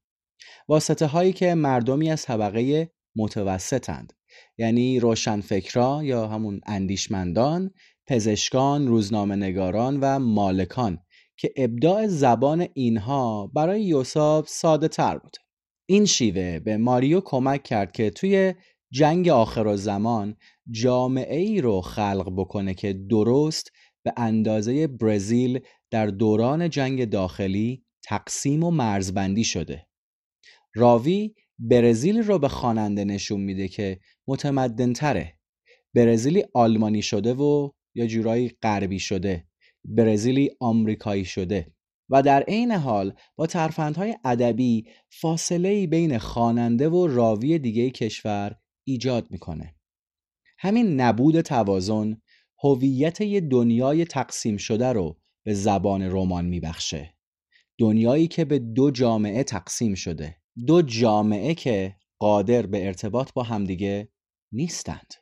[0.68, 4.14] واسطه هایی که مردمی از طبقه متوسطند.
[4.58, 7.72] یعنی روشنفکرا یا همون اندیشمندان
[8.08, 10.98] پزشکان روزنامه نگاران و مالکان
[11.38, 15.38] که ابداع زبان اینها برای یوساب ساده تر بود.
[15.86, 18.54] این شیوه به ماریو کمک کرد که توی
[18.92, 20.36] جنگ آخر زمان
[20.72, 23.72] جامعه ای رو خلق بکنه که درست
[24.04, 25.60] به اندازه برزیل
[25.92, 29.88] در دوران جنگ داخلی تقسیم و مرزبندی شده.
[30.76, 35.40] راوی برزیل رو به خواننده نشون میده که متمدن تره
[35.94, 39.48] برزیلی آلمانی شده و یا جورایی غربی شده.
[39.86, 41.72] برزیلی آمریکایی شده.
[42.10, 49.32] و در عین حال با ترفندهای ادبی فاصله بین خواننده و راوی دیگه کشور ایجاد
[49.32, 49.76] می‌کنه.
[50.58, 52.22] همین نبود توازن
[52.64, 57.14] هویت یه دنیای تقسیم شده رو به زبان رمان میبخشه.
[57.78, 60.38] دنیایی که به دو جامعه تقسیم شده.
[60.68, 64.10] دو جامعه که قادر به ارتباط با همدیگه
[64.52, 65.14] نیستند.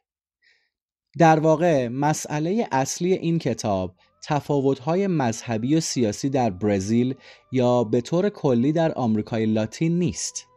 [1.17, 7.15] در واقع مسئله اصلی این کتاب تفاوت‌های مذهبی و سیاسی در برزیل
[7.51, 10.47] یا به طور کلی در آمریکای لاتین نیست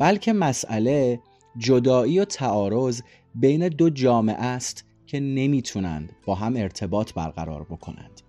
[0.00, 1.20] بلکه مسئله
[1.58, 3.02] جدایی و تعارض
[3.34, 8.21] بین دو جامعه است که نمی‌تونند با هم ارتباط برقرار بکنند.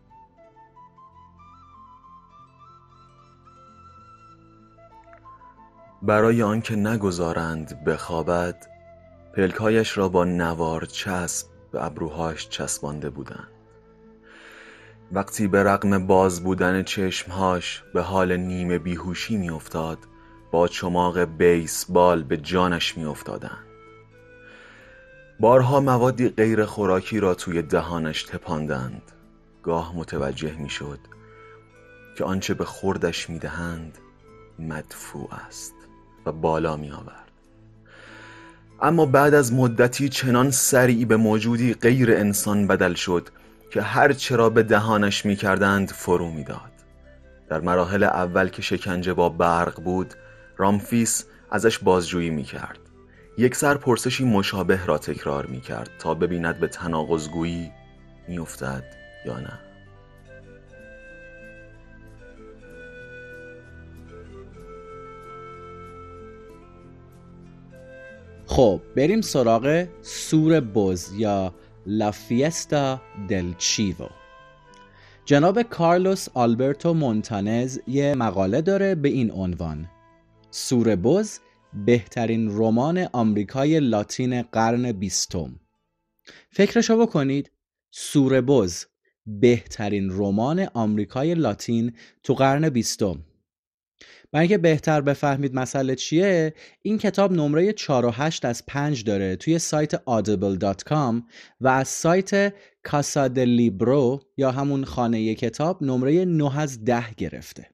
[6.05, 8.67] برای آنکه نگذارند بخوابد
[9.33, 13.47] پلکایش را با نوار چسب به ابروهاش چسبانده بودند.
[15.11, 19.97] وقتی به رغم باز بودن چشمهاش به حال نیمه بیهوشی میافتاد
[20.51, 23.65] با چماق بیسبال به جانش میافتادند.
[25.39, 29.11] بارها موادی غیر خوراکی را توی دهانش تپاندند.
[29.63, 30.99] گاه متوجه می‌شد
[32.17, 33.97] که آنچه به خوردش می‌دهند
[34.59, 35.73] مدفوع است.
[36.25, 37.31] و بالا می آورد.
[38.81, 43.29] اما بعد از مدتی چنان سریع به موجودی غیر انسان بدل شد
[43.71, 46.71] که هر چرا به دهانش می کردند فرو می داد.
[47.49, 50.13] در مراحل اول که شکنجه با برق بود
[50.57, 52.79] رامفیس ازش بازجویی می‌کرد
[53.37, 57.71] یک سر پرسشی مشابه را تکرار می‌کرد تا ببیند به تناقضگویی
[58.27, 58.83] میافتد
[59.25, 59.59] یا نه.
[68.55, 71.53] خب بریم سراغ سور بز یا
[71.85, 74.07] لا فیستا دل چیوو
[75.25, 79.89] جناب کارلوس آلبرتو مونتانز یه مقاله داره به این عنوان.
[80.51, 81.39] سور بز
[81.85, 85.59] بهترین رمان آمریکای لاتین قرن بیستم.
[86.49, 87.51] فکرشو بکنید
[87.91, 88.85] سور بز
[89.25, 91.93] بهترین رمان آمریکای لاتین
[92.23, 93.25] تو قرن بیستم.
[94.33, 99.35] برای اینکه بهتر بفهمید مسئله چیه این کتاب نمره 4 و 8 از 5 داره
[99.35, 101.23] توی سایت audible.com
[101.61, 102.53] و از سایت
[102.83, 107.69] کاسا لیبرو یا همون خانه کتاب نمره 9 از 10 گرفته.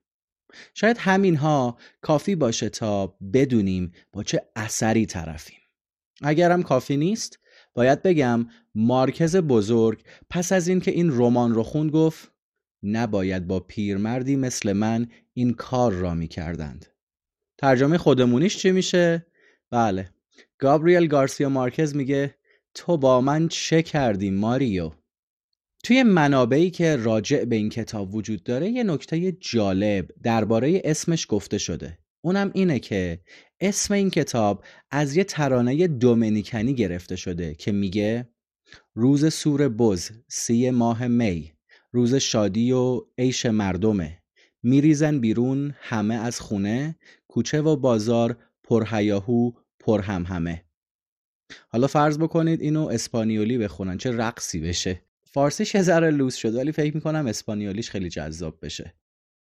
[0.74, 5.60] شاید همین ها کافی باشه تا بدونیم با چه اثری طرفیم.
[6.22, 7.40] اگرم کافی نیست
[7.74, 12.32] باید بگم مارکز بزرگ پس از اینکه این رمان رو خوند گفت
[12.84, 16.86] نباید با پیرمردی مثل من این کار را می کردند.
[17.58, 19.26] ترجمه خودمونیش چی میشه؟
[19.72, 20.10] بله
[20.60, 22.36] گابریل گارسیا مارکز میگه
[22.74, 24.92] تو با من چه کردی ماریو؟
[25.84, 31.58] توی منابعی که راجع به این کتاب وجود داره یه نکته جالب درباره اسمش گفته
[31.58, 33.20] شده اونم اینه که
[33.60, 38.30] اسم این کتاب از یه ترانه دومینیکنی گرفته شده که میگه
[38.94, 41.52] روز سور بز سی ماه می
[41.92, 44.20] روز شادی و عیش مردمه.
[44.64, 46.96] میریزن بیرون همه از خونه
[47.28, 50.64] کوچه و بازار پرهیاهو پر هم همه
[51.70, 55.02] حالا فرض بکنید اینو اسپانیولی بخونن چه رقصی بشه.
[55.24, 58.94] فارسیش یه ذره لوس شده ولی فکر می‌کنم اسپانیولیش خیلی جذاب بشه.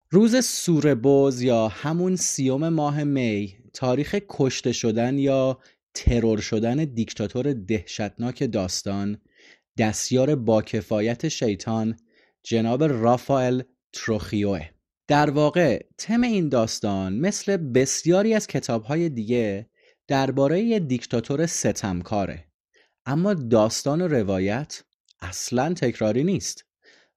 [0.09, 5.59] روز سور بوز یا همون سیوم ماه می تاریخ کشته شدن یا
[5.93, 9.17] ترور شدن دیکتاتور دهشتناک داستان
[9.77, 11.95] دستیار با کفایت شیطان
[12.49, 13.61] جناب رافائل
[13.93, 14.69] تروخیوه.
[15.07, 19.69] در واقع تم این داستان مثل بسیاری از کتابهای دیگه
[20.07, 22.45] درباره یه دیکتاتور ستمکاره.
[23.05, 24.83] اما داستان و روایت
[25.21, 26.65] اصلا تکراری نیست.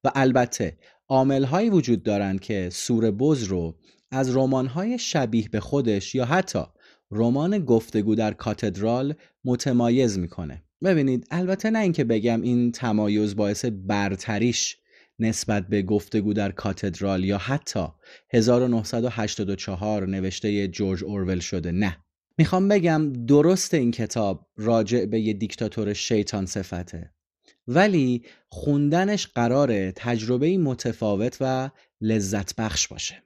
[0.03, 0.77] و البته
[1.07, 3.77] عاملهایی وجود دارند که سور بز رو
[4.11, 6.63] از رمان‌های شبیه به خودش یا حتی
[7.11, 9.13] رمان گفتگو در کاتدرال
[9.45, 10.63] متمایز می‌کنه.
[10.83, 14.80] ببینید البته نه اینکه بگم این تمایز باعث برتریش
[15.21, 17.87] نسبت به گفتگو در کاتدرال یا حتی
[18.29, 21.71] 1984 نوشته جورج اورول شده.
[21.71, 21.97] نه.
[22.37, 27.11] می‌خوام بگم درست این کتاب راجع به یه دیکتاتور شیطان صفته.
[27.67, 31.69] ولی خوندنش قراره تجربه متفاوت و
[32.01, 33.23] لذت بخش باشه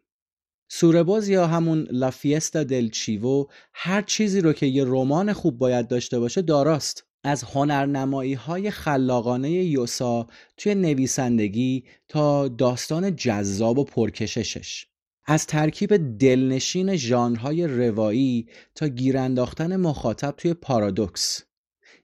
[0.67, 6.19] سورباز یا همون لافیستا دل چیوو هر چیزی رو که یه رمان خوب باید داشته
[6.19, 7.04] باشه داراست.
[7.25, 14.85] از هنرنمایی های خلاقانه یوسا توی نویسندگی تا داستان جذاب و پرکششش.
[15.25, 21.43] از ترکیب دلنشین ژانرهای روایی تا گیرانداختن مخاطب توی پارادوکس.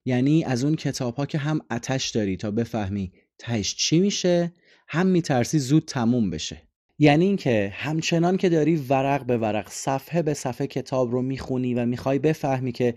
[0.06, 4.54] یعنی از اون کتاب ها که هم اتش داری تا بفهمی تهش چی میشه
[4.88, 6.62] هم میترسی زود تموم بشه.
[7.00, 11.86] یعنی اینکه همچنان که داری ورق به ورق صفحه به صفحه کتاب رو می‌خونی و
[11.86, 12.96] می‌خوای بفهمی که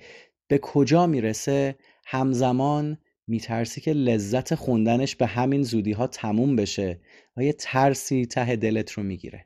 [0.49, 7.00] به کجا می‌رسه همزمان میترسی که لذت خوندنش به همین زودی ها تموم بشه
[7.36, 9.44] و یه ترسی ته دلت رو می‌گیره.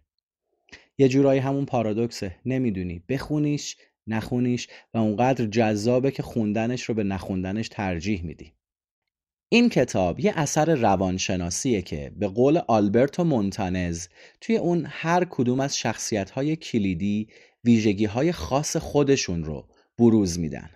[0.99, 2.37] یه جورایی همون پارادوکسه.
[2.47, 3.03] نمی‌دونی.
[3.09, 8.53] بخونیش نخونیش و اونقدر جذابه که خوندنش رو به نخوندنش ترجیح میدی.
[9.49, 14.09] این کتاب یه اثر روانشناسیه که به قول آلبرتو مونتانز
[14.41, 17.29] توی اون هر کدوم از شخصیت های کلیدی
[17.65, 20.71] ویژگی های خاص خودشون رو بروز میدن.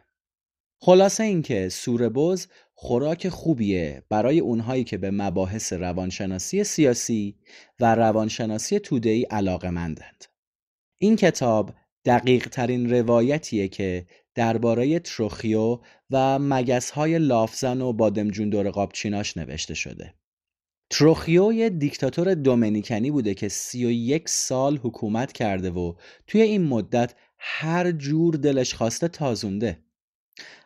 [0.85, 7.37] خلاصه اینکه سوربز خوراک خوبیه برای اونهایی که به مباحث روانشناسی سیاسی
[7.81, 10.25] و روانشناسی تودهی علاقه مندند.
[10.99, 11.75] این کتاب
[12.05, 15.79] دقیق ترین روایتیه که درباره تروخیو
[16.11, 20.15] و مگس های لافزن و بادمجون دور قابچیناش نوشته شده.
[20.91, 25.95] تروخیو یه دیکتاتور دومینیکنی بوده که سی و یک سال حکومت کرده و
[26.27, 29.79] توی این مدت هر جور دلش خواسته تازونده.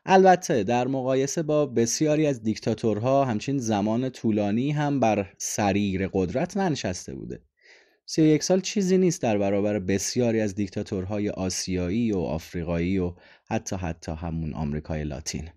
[0.06, 7.14] البته در مقایسه با بسیاری از دیکتاتورها همچین زمان طولانی هم بر سریر قدرت ننشسته
[7.14, 7.40] بوده.
[8.08, 13.14] سی یک سال چیزی نیست در برابر بسیاری از دیکتاتورهای آسیایی و آفریقایی و
[13.50, 15.50] حتی حتی همون آمریکای لاتین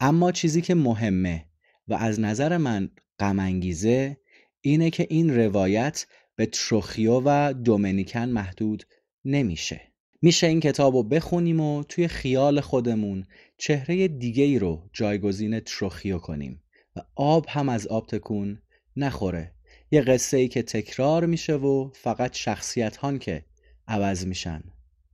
[0.00, 1.46] اما چیزی که مهمه
[1.88, 4.16] و از نظر من غمانگیزه
[4.60, 8.84] اینه که این روایت به تروخیو و دومینیکن محدود
[9.24, 9.91] نمیشه
[10.24, 13.26] میشه این کتاب رو بخونیم و توی خیال خودمون
[13.58, 16.62] چهره دیگه ای رو جایگزین تروخیو کنیم
[16.96, 18.58] و آب هم از آب تکون
[18.96, 19.52] نخوره.
[19.90, 23.44] یه قصه ای که تکرار میشه و فقط شخصیت هان که
[23.88, 24.62] عوض میشن.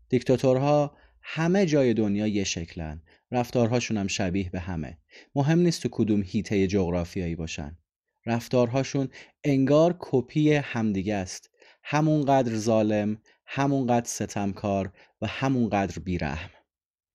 [0.09, 3.03] دیکتاتورها همه جای دنیا یه شکلن.
[3.33, 4.99] رفتارهاشون هم شبیه به همه.
[5.35, 7.79] مهم نیست تو کدوم هیته جغرافیایی باشن.
[8.27, 9.09] رفتارهاشون
[9.45, 11.51] انگار کپی همدیگه است.
[11.83, 13.19] همونقدر ظالم
[13.51, 14.92] همونقدر ستمکار
[15.22, 16.51] و همونقدر بیرحم.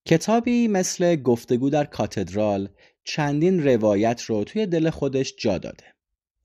[0.05, 2.69] کتابی مثل گفتگو در کاتدرال
[3.03, 5.84] چندین روایت رو توی دل خودش جا داده.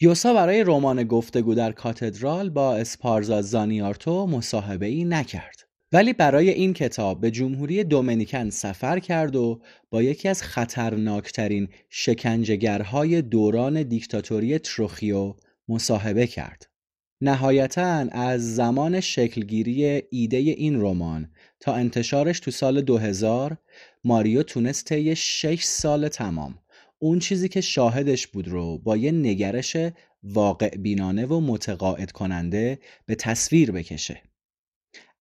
[0.01, 5.69] یوسا برای رمان گفتگو در کاتدرال با اسپارزا زانیارتو مصاحبه ای نکرد.
[5.93, 9.61] ولی برای این کتاب به جمهوری دومینیکن سفر کرد و
[9.91, 15.35] با یکی از خطرناکترین شکنجهگرهای دوران دیکتاتوری تروخیو
[15.69, 16.68] مصاحبه کرد.
[17.21, 23.57] نهایتا از زمان شکلگیری ایده این رمان تا انتشارش تو سال 2000
[24.05, 26.59] ماریو تونست طی 6 سال تمام
[26.99, 29.77] اون چیزی که شاهدش بود رو با یه نگرش
[30.23, 34.23] واقع بینانه و متقاعد کننده به تصویر بکشه.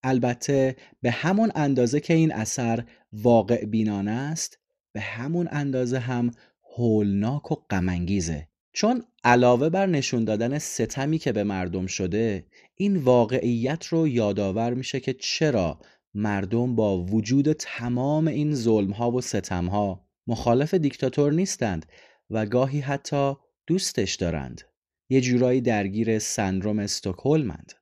[0.02, 4.58] البته به همون اندازه که این اثر واقع بینانه است
[4.92, 6.30] به همون اندازه هم
[6.76, 13.86] هولناک و غمانگیزه چون علاوه بر نشون دادن ستمی که به مردم شده این واقعیت
[13.86, 15.80] رو یادآور میشه که چرا
[16.14, 21.86] مردم با وجود تمام این ظلم ها و ستم ها مخالف دیکتاتور نیستند
[22.30, 23.34] و گاهی حتی
[23.66, 24.62] دوستش دارند.
[25.10, 27.72] یه جورایی درگیر سندروم استکهلمند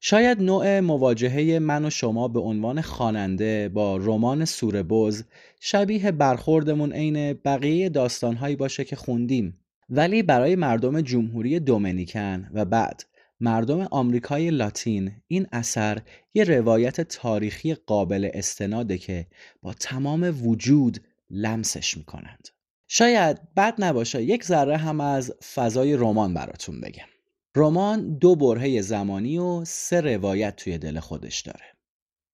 [0.00, 5.24] شاید نوع مواجهه من و شما به عنوان خواننده با رمان سوربز
[5.60, 9.61] شبیه برخوردمون عین بقیه داستانهایی باشه که خوندیم.
[9.94, 13.04] ولی برای مردم جمهوری دومینیکن و بعد
[13.40, 16.02] مردم آمریکای لاتین این اثر
[16.34, 19.26] یه روایت تاریخی قابل استناده که
[19.62, 20.98] با تمام وجود
[21.30, 22.48] لمسش می‌کنند
[22.88, 27.08] شاید بد نباشه یک ذره هم از فضای رمان براتون بگم
[27.56, 31.64] رمان دو برهه زمانی و سه روایت توی دل خودش داره.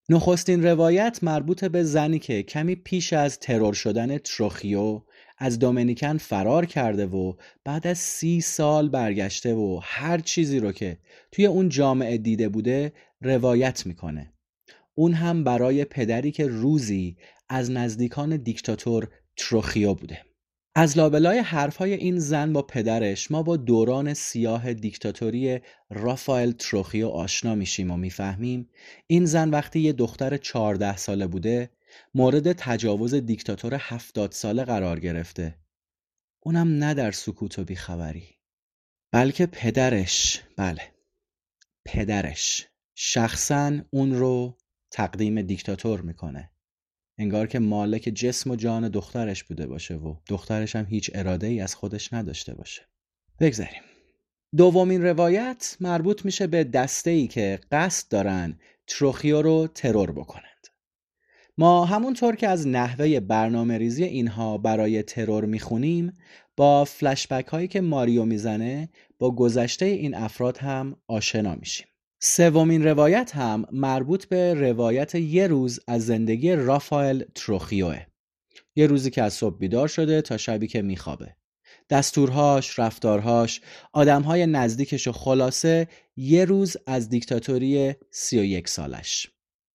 [0.09, 5.03] نخستین روایت مربوط به زنی که کمی پیش از ترور شدن تروخیو
[5.39, 7.33] از دومینیکن فرار کرده و
[7.65, 10.99] بعد از سی سال برگشته و هر چیزی رو که
[11.33, 14.33] توی اون جامعه دیده بوده روایت می‌کنه.
[14.95, 17.17] اون هم برای پدری که روزی
[17.49, 20.19] از نزدیکان دیکتاتور تروخیو بوده.
[20.75, 25.61] از لابلای حرفهای این زن با پدرش ما با دوران سیاه دیکتاتوری
[25.91, 28.71] رافائل تروخیو آشنا میشیم و می‌فهمیم
[29.07, 31.71] این زن وقتی یه دختر 14 ساله بوده
[32.15, 35.59] مورد تجاوز دیکتاتور 70 ساله قرار گرفته.
[36.41, 38.39] اونم نه در سکوت و بیخبری.
[39.13, 40.83] بلکه پدرش بله.
[41.85, 42.69] پدرش.
[42.95, 44.59] شخصا اون رو
[44.91, 46.51] تقدیم دیکتاتور می‌کنه.
[47.19, 51.61] انگار که مالک جسم و جان دخترش بوده باشه و دخترش هم هیچ اراده ای
[51.61, 52.83] از خودش نداشته باشه.
[53.41, 53.83] بگذاریم.
[54.57, 60.58] دومین روایت مربوط میشه به دسته ای که قصد دارن تروخیو رو ترور بکنند
[61.61, 66.13] ما همونطور که از نحوه برنامه ریزی اینها برای ترور می‌خونیم
[66.57, 68.89] با فلشبک هایی که ماریو می‌زنه
[69.19, 71.87] با گذشته این افراد هم آشنا میشیم.
[72.21, 78.01] سومین روایت هم مربوط به روایت یه روز از زندگی رافائل تروخیوه.
[78.77, 81.37] یه روزی که از صبح بیدار شده تا شبی که میخوابه.
[81.91, 83.61] دستورهاش، رفتارهاش،
[83.93, 89.31] آدمهای نزدیکش و خلاصه یه روز از دیکتاتوری سی و یک سالش.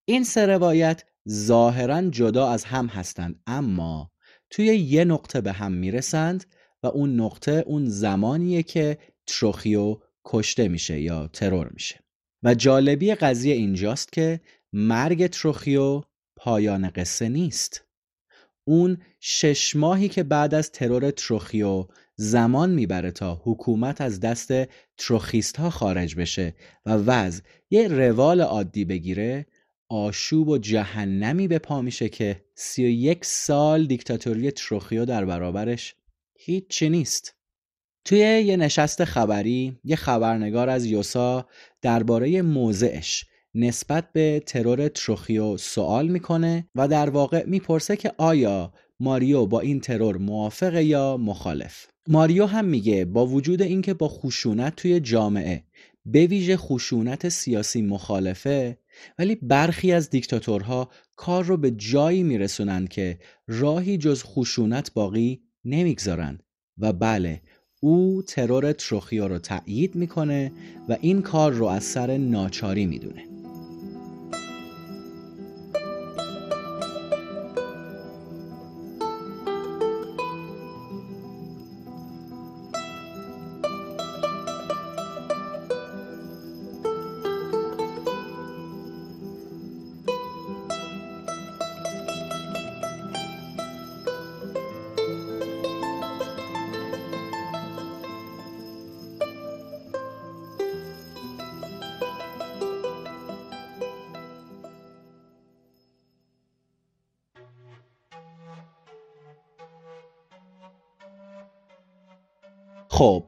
[0.05, 4.11] این سه روایت ظاهرا جدا از هم هستند اما
[4.49, 6.45] توی یه نقطه به هم می‌رسند
[6.83, 8.97] و اون نقطه اون زمانیه که
[9.27, 11.99] تروخیو کشته میشه یا ترور میشه.
[12.43, 14.41] و جالبی قضیه اینجاست که
[14.73, 16.01] مرگ تروخیو
[16.35, 17.85] پایان قصه نیست.
[18.67, 24.51] اون شش ماهی که بعد از ترور تروخیو زمان می‌بره تا حکومت از دست
[24.97, 26.55] تروخیست ها خارج بشه
[26.85, 29.45] و وضع یه روال عادی بگیره
[29.93, 35.95] آشوب و جهنمی به پا میشه که سی و یک سال دیکتاتوری تروخیو در برابرش
[36.39, 37.35] هیچی نیست.
[38.05, 41.47] توی یه نشست خبری یه خبرنگار از یوسا
[41.81, 43.25] درباره موضعش
[43.55, 49.79] نسبت به ترور تروخیو سوال می‌کنه و در واقع می‌پرسه که آیا ماریو با این
[49.79, 55.63] ترور موافقه یا مخالف؟ ماریو هم میگه با وجود اینکه با خشونت توی جامعه
[56.05, 58.77] به ویژه خشونت سیاسی مخالفه
[59.19, 66.43] ولی برخی از دیکتاتورها کار رو به جایی میرسونند که راهی جز خشونت باقی نمی‌گذارند
[66.77, 67.41] و بله
[67.81, 70.51] او ترور تروخیو رو تأیید می‌کنه
[70.89, 73.32] و این کار رو از سر ناچاری می‌دونه.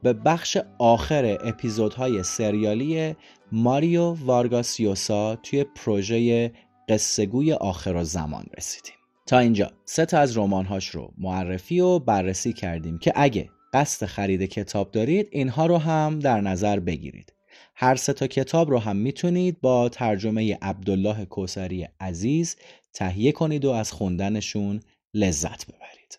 [0.02, 3.14] به بخش آخر اپیزودهای سریالی
[3.52, 6.52] ماریو وارگاسیوسا توی پروژه
[6.88, 8.94] قصهگوی آخر زمان رسیدیم.
[9.26, 14.42] تا اینجا سه تا از رمانهاش رو معرفی و بررسی کردیم که اگه قصد خرید
[14.42, 17.32] کتاب دارید اینها رو هم در نظر بگیرید.
[17.74, 22.56] هر سه تا کتاب رو هم می‌تونید با ترجمه عبدالله کوسری عزیز
[22.92, 24.80] تهیه کنید و از خوندنشون
[25.14, 26.18] لذت ببرید.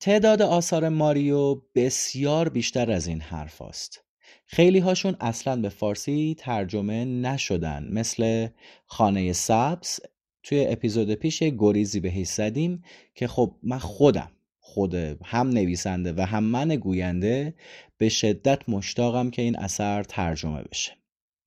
[0.00, 4.04] تعداد آثار ماریو بسیار بیشتر از این حرف است.
[4.46, 8.48] خیلی هاشون اصلا به فارسی ترجمه نشدن مثل
[8.86, 10.00] خانه سبز
[10.42, 14.94] توی اپیزود پیش گریزی بهش زدیم که خب من خودم خود
[15.24, 17.54] هم نویسنده و هم من گوینده
[17.98, 20.92] به شدت مشتاقم که این اثر ترجمه بشه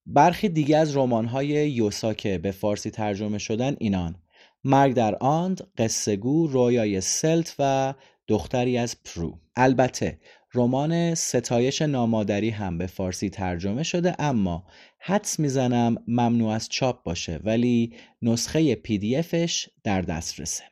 [0.05, 4.15] برخی دیگه از رمان‌های یوسا که به فارسی ترجمه شدن اینان
[4.63, 7.93] مرگ در آند، قصه گو، رویای سلت و
[8.33, 9.39] دختری از پرو.
[9.55, 10.19] البته
[10.53, 14.63] رمان ستایش نامادری هم به فارسی ترجمه شده اما
[14.99, 20.63] حدس می‌زنم ممنوع الچاپ باشه ولی نسخه PDF ش در دسترسه.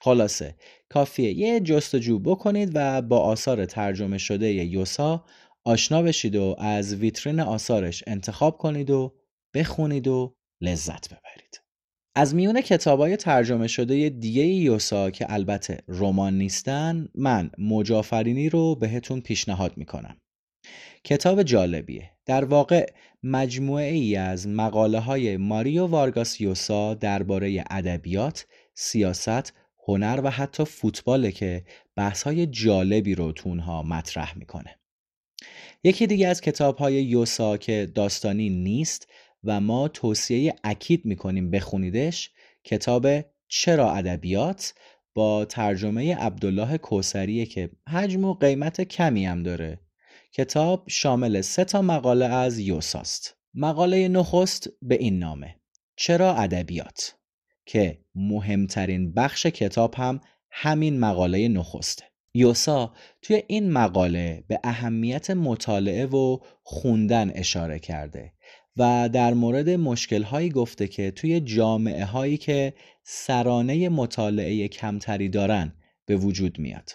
[0.00, 0.54] خلاصه
[0.88, 1.32] کافیه.
[1.32, 5.24] یه جستجو بکنید و با آثار ترجمه شده یوسا
[5.64, 9.14] آشنا بشید و از ویترین آثارش انتخاب کنید و
[9.54, 11.67] بخونید و لذت ببرید.
[12.18, 19.20] از میون کتابای ترجمه شده دیگه یوسا که البته رمان نیستن من مجافرینی رو بهتون
[19.20, 20.16] پیشنهاد می‌کنم.
[21.04, 22.10] کتاب جالبیه.
[22.26, 22.86] در واقع
[23.22, 29.54] مجموعه ای از مقاله های ماریو وارگاس یوسا درباره ادبیات، سیاست،
[29.88, 31.64] هنر و حتی فوتباله که
[31.96, 34.78] بحث های جالبی رو تونها مطرح می‌کنه.
[35.84, 39.08] یکی دیگه از کتاب های یوسا که داستانی نیست
[39.44, 42.30] و ما توصیه اکید می‌کنیم بخونیدش
[42.64, 43.06] کتاب
[43.48, 44.74] چرا ادبیات
[45.14, 49.80] با ترجمه عبدالله کوسریه که حجم و قیمت کمی هم داره.
[50.32, 53.36] کتاب شامل سه تا مقاله از یوساست.
[53.54, 55.56] مقاله نخست به این نامه
[55.96, 57.14] چرا ادبیات؟
[57.66, 60.20] که مهمترین بخش کتاب هم
[60.50, 62.04] همین مقاله نخسته.
[62.34, 68.32] یوسا توی این مقاله به اهمیت مطالعه و خوندن اشاره کرده.
[68.78, 75.72] و در مورد مشکل هایی گفته که توی جامعه هایی که سرانه مطالعه کمتری دارن
[76.06, 76.90] به وجود میاد.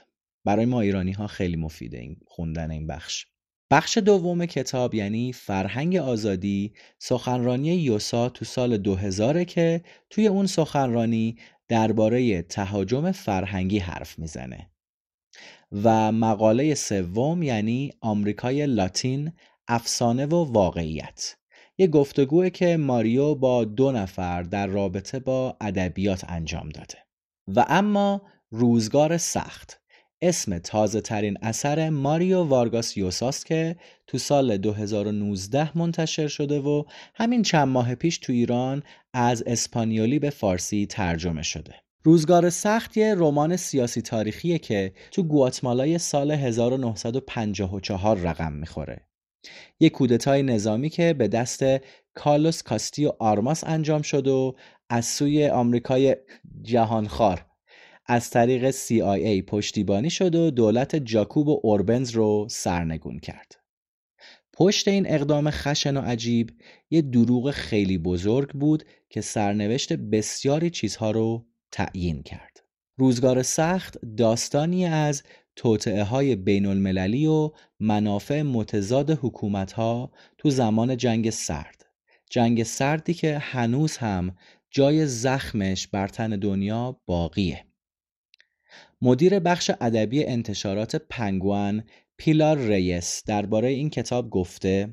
[0.45, 3.26] برای ما ایرانی ها خیلی مفیده این خوندن این بخش.
[3.72, 11.38] بخش دوم کتاب یعنی فرهنگ آزادی سخنرانی یوسا تو سال 2000 که توی اون سخنرانی
[11.68, 14.69] درباره تهاجم فرهنگی حرف می‌زنه.
[15.72, 19.31] و مقاله سوم یعنی آمریکای لاتین
[19.68, 21.35] افسانه و واقعیت.
[21.78, 26.98] یه گفتگوه که ماریو با دو نفر در رابطه با ادبیات انجام داده
[27.48, 28.22] و اما
[28.52, 29.82] روزگار سخت
[30.22, 33.76] اسم تازه ترین اثر ماریو وارگاس یوساست که
[34.08, 36.84] تو سال 2019 منتشر شده و
[37.16, 38.84] همین چند ماه پیش تو ایران
[39.14, 41.74] از اسپانیولی به فارسی ترجمه شده.
[42.04, 49.08] روزگار سخت یه رمان سیاسی تاریخیه که تو گواتمالای سال 1954 رقم می‌خوره.
[49.80, 51.64] یک کودتای نظامی که به دست
[52.14, 54.56] کارلوس کاستیو آرماس انجام شد و
[54.90, 56.15] از سوی آمریکای
[56.61, 57.45] جهانخوار
[58.06, 63.56] از طریق CIA پشتیبانی شد و دولت جاکوب و اوربنز رو سرنگون کرد.
[64.53, 66.52] پشت این اقدام خشن و عجیب
[66.90, 72.64] یه دروغ خیلی بزرگ بود که سرنوشت بسیاری چیزها رو تعیین کرد.
[72.98, 75.24] روزگار سخت داستانی از
[75.56, 81.86] توطعه های بین المللی و منافع متضاد حکومت ها تو زمان جنگ سرد.
[82.30, 84.36] جنگ سردی که هنوز هم
[84.72, 87.66] جای زخمش بر تن دنیا باقیه.
[89.02, 91.84] مدیر بخش ادبی انتشارات پنگوان
[92.18, 94.90] پیلار ریس درباره این کتاب گفته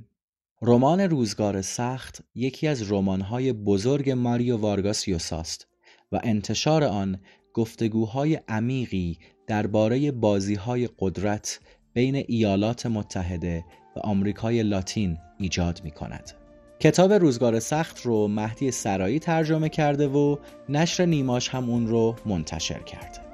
[0.62, 5.66] رمان روزگار سخت یکی از رمان‌های بزرگ ماریو وارگاس یوساست
[6.12, 7.20] و انتشار آن
[7.54, 11.60] گفتگوهای عمیقی درباره بازیهای قدرت
[11.92, 13.64] بین ایالات متحده
[13.96, 16.32] و آمریکای لاتین ایجاد می کند.
[16.80, 20.36] کتاب روزگار سخت رو مهدی سرایی ترجمه کرده و
[20.68, 23.29] نشر نیماش هم اون رو منتشر کرده.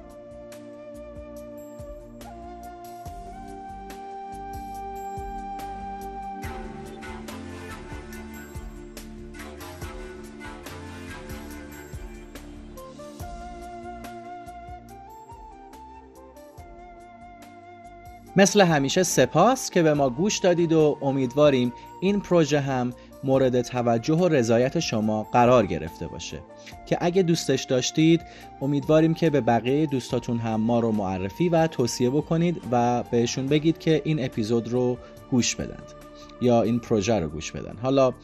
[18.36, 22.92] مثل همیشه سپاس که به ما گوش دادید و امیدواریم این پروژه هم
[23.24, 26.38] مورد توجه و رضایت شما قرار گرفته باشه.
[26.86, 28.20] که اگه دوستش داشتید
[28.60, 33.78] امیدواریم که به بقیه دوستاتون هم ما رو معرفی و توصیه بکنید و بهشون بگید
[33.78, 34.98] که این اپیزود رو
[35.30, 35.92] گوش بدند
[36.40, 37.76] یا این پروژه رو گوش بدن.
[37.82, 38.14] حالا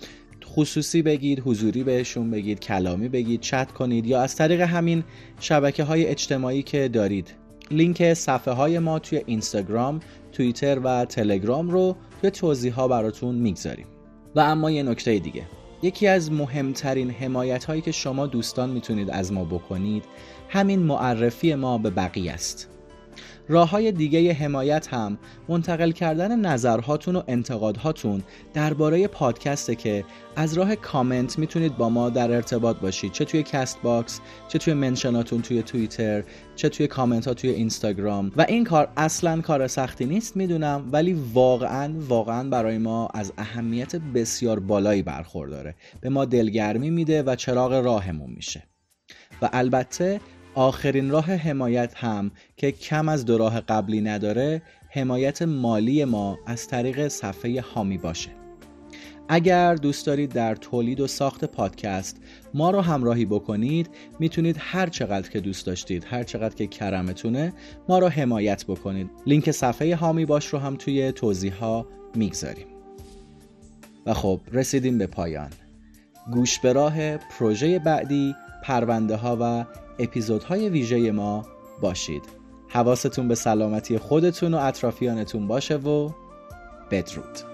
[0.44, 5.04] خصوصی بگید حضوری بهشون بگید کلامی بگید چت کنید یا از طریق همین
[5.40, 7.41] شبکه های اجتماعی که دارید
[7.72, 10.00] لینک صفحه های ما توی اینستاگرام،
[10.32, 13.86] توییتر و تلگرام رو توی توضیح ها براتون می‌گذاریم.
[14.34, 15.42] و اما یه نکته دیگه
[15.82, 20.04] یکی از مهمترین حمایت هایی که شما دوستان می‌تونید از ما بکنید
[20.48, 22.68] همین معرفی ما به بقیه است
[23.48, 28.22] راه های دیگه حمایت هم منتقل کردن نظرهاتون و انتقادهاتون
[28.54, 30.04] درباره پادکسته که
[30.36, 33.12] از راه کامنت می‌تونید با ما در ارتباط باشید.
[33.12, 36.24] چه توی کست باکس چه توی منشناتون توی توییتر
[36.56, 38.32] چه توی کامنت ها توی اینستاگرام.
[38.36, 43.96] و این کار اصلا کار سختی نیست می‌دونم ولی واقعا واقعا برای ما از اهمیت
[43.96, 45.74] بسیار بالایی برخورداره.
[46.00, 48.62] به ما دلگرمی میده و چراغ راهمون میشه.
[49.42, 50.20] و البته
[50.54, 56.68] آخرین راه حمایت هم که کم از دو راه قبلی نداره حمایت مالی ما از
[56.68, 58.30] طریق صفحه هامی باشه.
[59.28, 62.16] اگر دوست دارید در تولید و ساخت پادکست
[62.54, 67.52] ما رو همراهی بکنید می‌تونید هر چقدر که دوست داشتید هر چقدر که کرمتونه
[67.88, 69.10] ما رو حمایت بکنید.
[69.26, 72.66] لینک صفحه هامی باش رو هم توی توضیح ها می‌گذاریم.
[74.06, 75.50] و خب رسیدیم به پایان.
[76.32, 79.64] گوش به راه پروژه بعدی پرونده ها و
[79.98, 81.46] اپیزودهای ویژه ما
[81.80, 82.24] باشید.
[82.68, 86.10] حواستون به سلامتی خودتون و اطرافیانتون باشه و
[86.90, 87.51] بدرود.